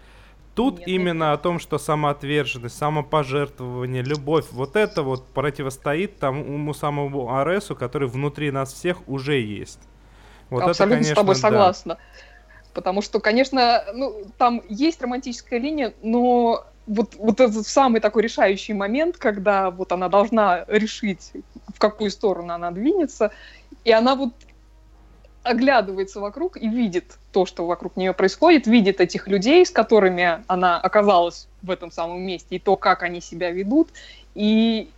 [0.55, 7.35] Тут Нет, именно о том, что самоотверженность, самопожертвование, любовь, вот это вот противостоит тому самому
[7.37, 9.79] Аресу, который внутри нас всех уже есть.
[10.49, 11.95] Вот Абсолютно это, конечно, с тобой да.
[12.73, 18.73] Потому что, конечно, ну, там есть романтическая линия, но вот, вот этот самый такой решающий
[18.73, 21.31] момент, когда вот она должна решить,
[21.73, 23.31] в какую сторону она двинется,
[23.83, 24.33] и она вот
[25.43, 30.79] оглядывается вокруг и видит то, что вокруг нее происходит, видит этих людей, с которыми она
[30.79, 33.89] оказалась в этом самом месте, и то, как они себя ведут,
[34.35, 34.89] и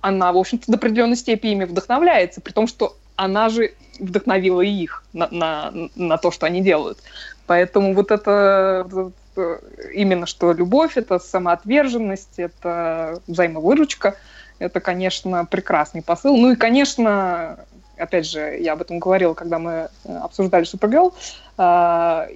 [0.00, 4.68] она, в общем-то, до определенной степени ими вдохновляется, при том, что она же вдохновила и
[4.68, 6.98] их на, на, на то, что они делают.
[7.46, 8.86] Поэтому вот это
[9.34, 9.60] это
[9.92, 14.16] именно что любовь, это самоотверженность, это взаимовыручка,
[14.58, 16.36] это, конечно, прекрасный посыл.
[16.36, 17.58] Ну и, конечно,
[17.96, 21.14] опять же, я об этом говорила, когда мы э, обсуждали Супергерл,
[21.56, 22.26] а,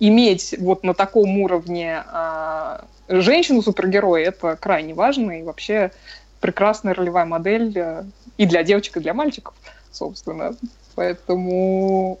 [0.00, 5.92] иметь вот на таком уровне а, женщину-супергероя, это крайне важно, и вообще
[6.40, 8.04] прекрасная ролевая модель э,
[8.38, 9.54] и для девочек, и для мальчиков,
[9.96, 10.56] собственно.
[10.94, 12.20] Поэтому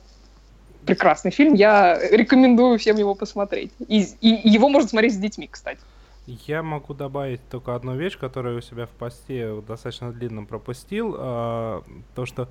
[0.84, 1.54] прекрасный фильм.
[1.54, 3.72] Я рекомендую всем его посмотреть.
[3.88, 5.80] И, и его можно смотреть с детьми, кстати.
[6.26, 11.14] Я могу добавить только одну вещь, которую у себя в посте достаточно длинном пропустил.
[11.16, 11.82] а,
[12.14, 12.48] то, что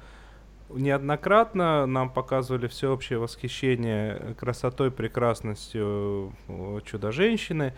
[0.69, 7.73] неоднократно нам показывали всеобщее восхищение красотой, прекрасностью э, чудо-женщины.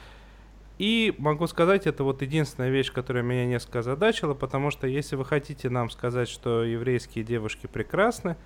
[0.78, 5.26] И могу сказать, это вот единственная вещь, которая меня несколько озадачила, потому что если вы
[5.26, 8.38] хотите нам сказать, что еврейские девушки прекрасны,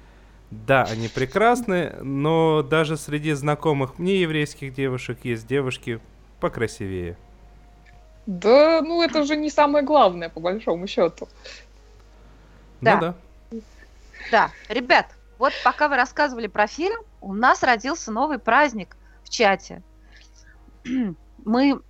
[0.50, 6.00] да, они прекрасны, но даже среди знакомых мне еврейских девушек есть девушки
[6.40, 7.18] покрасивее.
[8.26, 11.28] Да, ну это же не самое главное, по большому счету.
[12.80, 12.96] Да.
[12.96, 13.16] Ну да.
[14.30, 15.08] Да, ребят,
[15.38, 19.82] вот пока вы рассказывали про фильм, у нас родился новый праздник в чате.
[21.46, 21.82] Мы,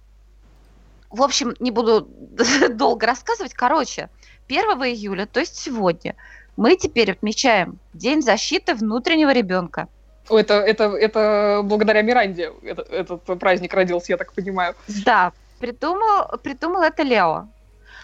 [1.12, 2.08] в общем, не буду
[2.72, 3.54] долго рассказывать.
[3.54, 4.10] Короче,
[4.48, 6.16] 1 июля, то есть сегодня,
[6.58, 9.88] мы теперь отмечаем День защиты внутреннего ребенка.
[10.30, 14.76] Это, это, это благодаря Миранде этот, этот праздник родился, я так понимаю.
[15.06, 17.48] Да, придумал, придумал это Лео.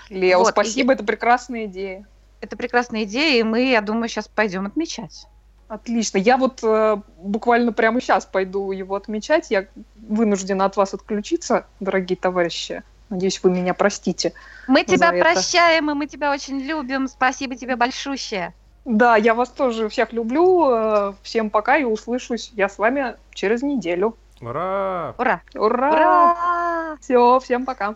[0.09, 2.05] Лео, Вот, и спасибо, это прекрасная идея.
[2.41, 5.27] Это прекрасная идея, и мы, я думаю, сейчас пойдем отмечать.
[5.67, 6.17] Отлично.
[6.17, 9.51] Я вот э, буквально прямо сейчас пойду его отмечать.
[9.51, 12.83] Я вынуждена от вас отключиться, дорогие товарищи.
[13.09, 14.33] Надеюсь, вы меня простите.
[14.67, 15.23] Мы тебя это.
[15.23, 17.07] прощаем, и мы тебя очень любим.
[17.07, 18.53] Спасибо тебе большущее.
[18.83, 20.69] Да, я вас тоже всех люблю.
[20.71, 24.17] Э, Всем пока и услышусь я с вами через неделю.
[24.41, 25.13] Ура!
[25.17, 25.41] Ура!
[25.55, 25.89] Ура!
[25.91, 26.97] Ура!
[27.01, 27.95] Все, всем пока.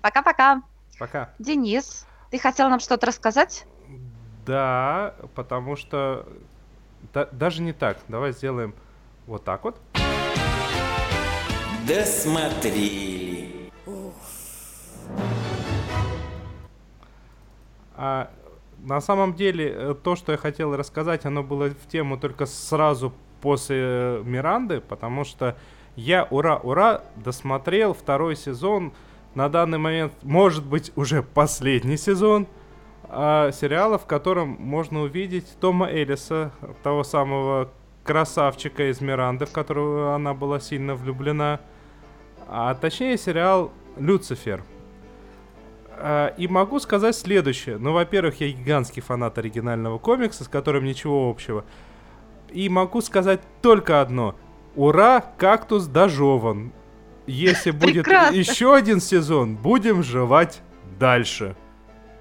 [0.00, 0.62] Пока-пока.
[0.98, 1.30] Пока.
[1.38, 3.66] Денис, ты хотел нам что-то рассказать?
[4.46, 6.26] Да, потому что...
[7.12, 7.98] да- даже не так.
[8.08, 8.74] Давай сделаем
[9.26, 9.80] вот так вот.
[11.86, 13.15] Досмотрели.
[17.96, 18.30] А
[18.78, 23.12] на самом деле, э, то, что я хотел рассказать, оно было в тему только сразу
[23.40, 25.56] после э, Миранды, потому что
[25.96, 28.92] я, ура, ура, досмотрел второй сезон,
[29.34, 32.46] на данный момент, может быть, уже последний сезон
[33.04, 37.70] а, сериала, в котором можно увидеть Тома Эллиса, того самого
[38.02, 41.60] красавчика из Миранды, в которого она была сильно влюблена,
[42.48, 44.62] а точнее сериал «Люцифер».
[45.98, 47.78] А, И могу сказать следующее.
[47.78, 51.64] Ну, во-первых, я гигантский фанат оригинального комикса, с которым ничего общего.
[52.50, 54.34] И могу сказать только одно.
[54.74, 56.72] Ура, кактус дожеван.
[57.26, 58.36] Если будет Прекрасно.
[58.36, 60.60] еще один сезон, будем жевать
[60.98, 61.56] дальше.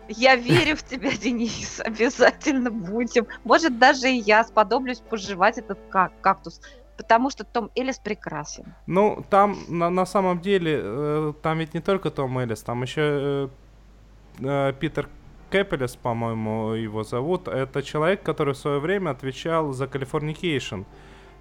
[0.08, 1.80] Я верю в тебя, Денис.
[1.86, 3.28] Обязательно будем.
[3.44, 6.62] Может, даже и я сподоблюсь пожевать этот ка- кактус.
[6.98, 8.74] Потому что Том Эллис прекрасен.
[8.88, 13.02] Ну, там на, на самом деле, э, там ведь не только Том Эллис, там еще
[13.02, 13.48] э,
[14.38, 15.08] Питер
[15.50, 17.48] Кэпелес, по-моему, его зовут.
[17.48, 20.82] Это человек, который в свое время отвечал за Californication.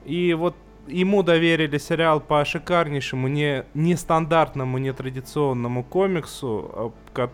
[0.05, 0.55] И вот
[0.87, 6.93] ему доверили сериал по шикарнейшему, не, нестандартному, нетрадиционному комиксу.
[7.17, 7.29] э,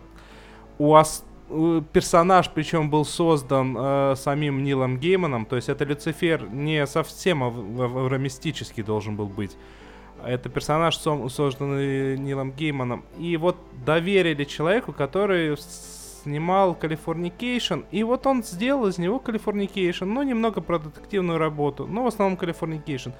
[0.79, 1.25] У ос-
[1.91, 7.53] персонаж, причем был создан э, самим Нилом Гейманом, то есть это Люцифер не совсем ав-
[7.57, 9.57] ав- авраамистический должен был быть.
[10.25, 13.03] Это персонаж, созданный Нилом Гейманом.
[13.17, 20.23] И вот доверили человеку, который снимал Californication, и вот он сделал из него Californication, но
[20.23, 23.11] немного про детективную работу, но в основном Californication.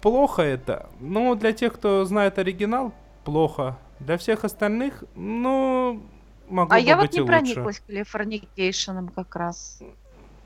[0.00, 2.92] Плохо это, но для тех, кто знает оригинал,
[3.24, 3.78] плохо.
[4.00, 6.02] Для всех остальных, ну,
[6.48, 7.32] могло А бы я вот быть не лучше.
[7.32, 9.80] прониклась Californication ом как раз.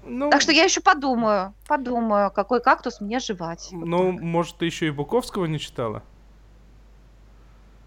[0.09, 3.69] Ну, Так что я еще подумаю, подумаю, какой кактус мне жевать.
[3.73, 6.03] ну, может, ты еще и Буковского не читала?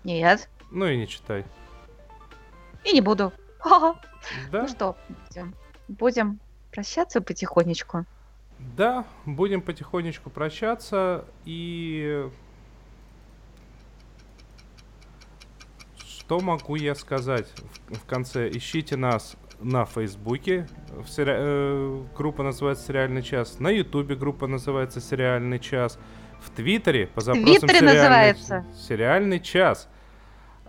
[0.03, 1.45] Нет, Ну и не читай.
[2.83, 3.31] и не буду.
[4.51, 4.61] Да?
[4.63, 4.97] Ну что,
[5.29, 5.55] будем,
[5.87, 6.39] будем
[6.71, 8.05] прощаться потихонечку.
[8.59, 12.29] Да, будем потихонечку прощаться и...
[16.05, 17.47] Что могу я сказать
[17.89, 18.49] в конце?
[18.49, 20.67] Ищите нас на Фейсбуке.
[20.89, 23.59] В сери- э, группа называется «Сериальный час».
[23.59, 25.99] На Ютубе группа называется «Сериальный час».
[26.41, 28.65] В Твиттере по запросам Твиттере «Сериальный, называется.
[28.87, 29.89] «Сериальный час».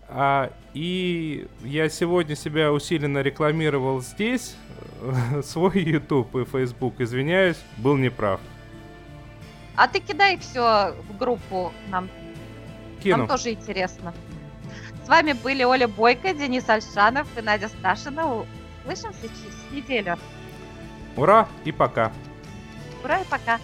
[0.08, 4.56] А, и я сегодня себя усиленно рекламировал здесь,
[5.44, 6.94] свой YouTube и Facebook.
[7.00, 8.40] Извиняюсь, был неправ.
[9.76, 12.08] А ты кидай все в группу, нам,
[13.00, 13.18] Кину.
[13.18, 14.12] нам тоже интересно.
[15.04, 18.44] С вами были Оля Бойко, Денис Альшанов и Надя Сташина.
[18.90, 20.18] Услышимся через неделю.
[21.16, 22.12] Ура и пока.
[23.04, 23.60] Ура и пока.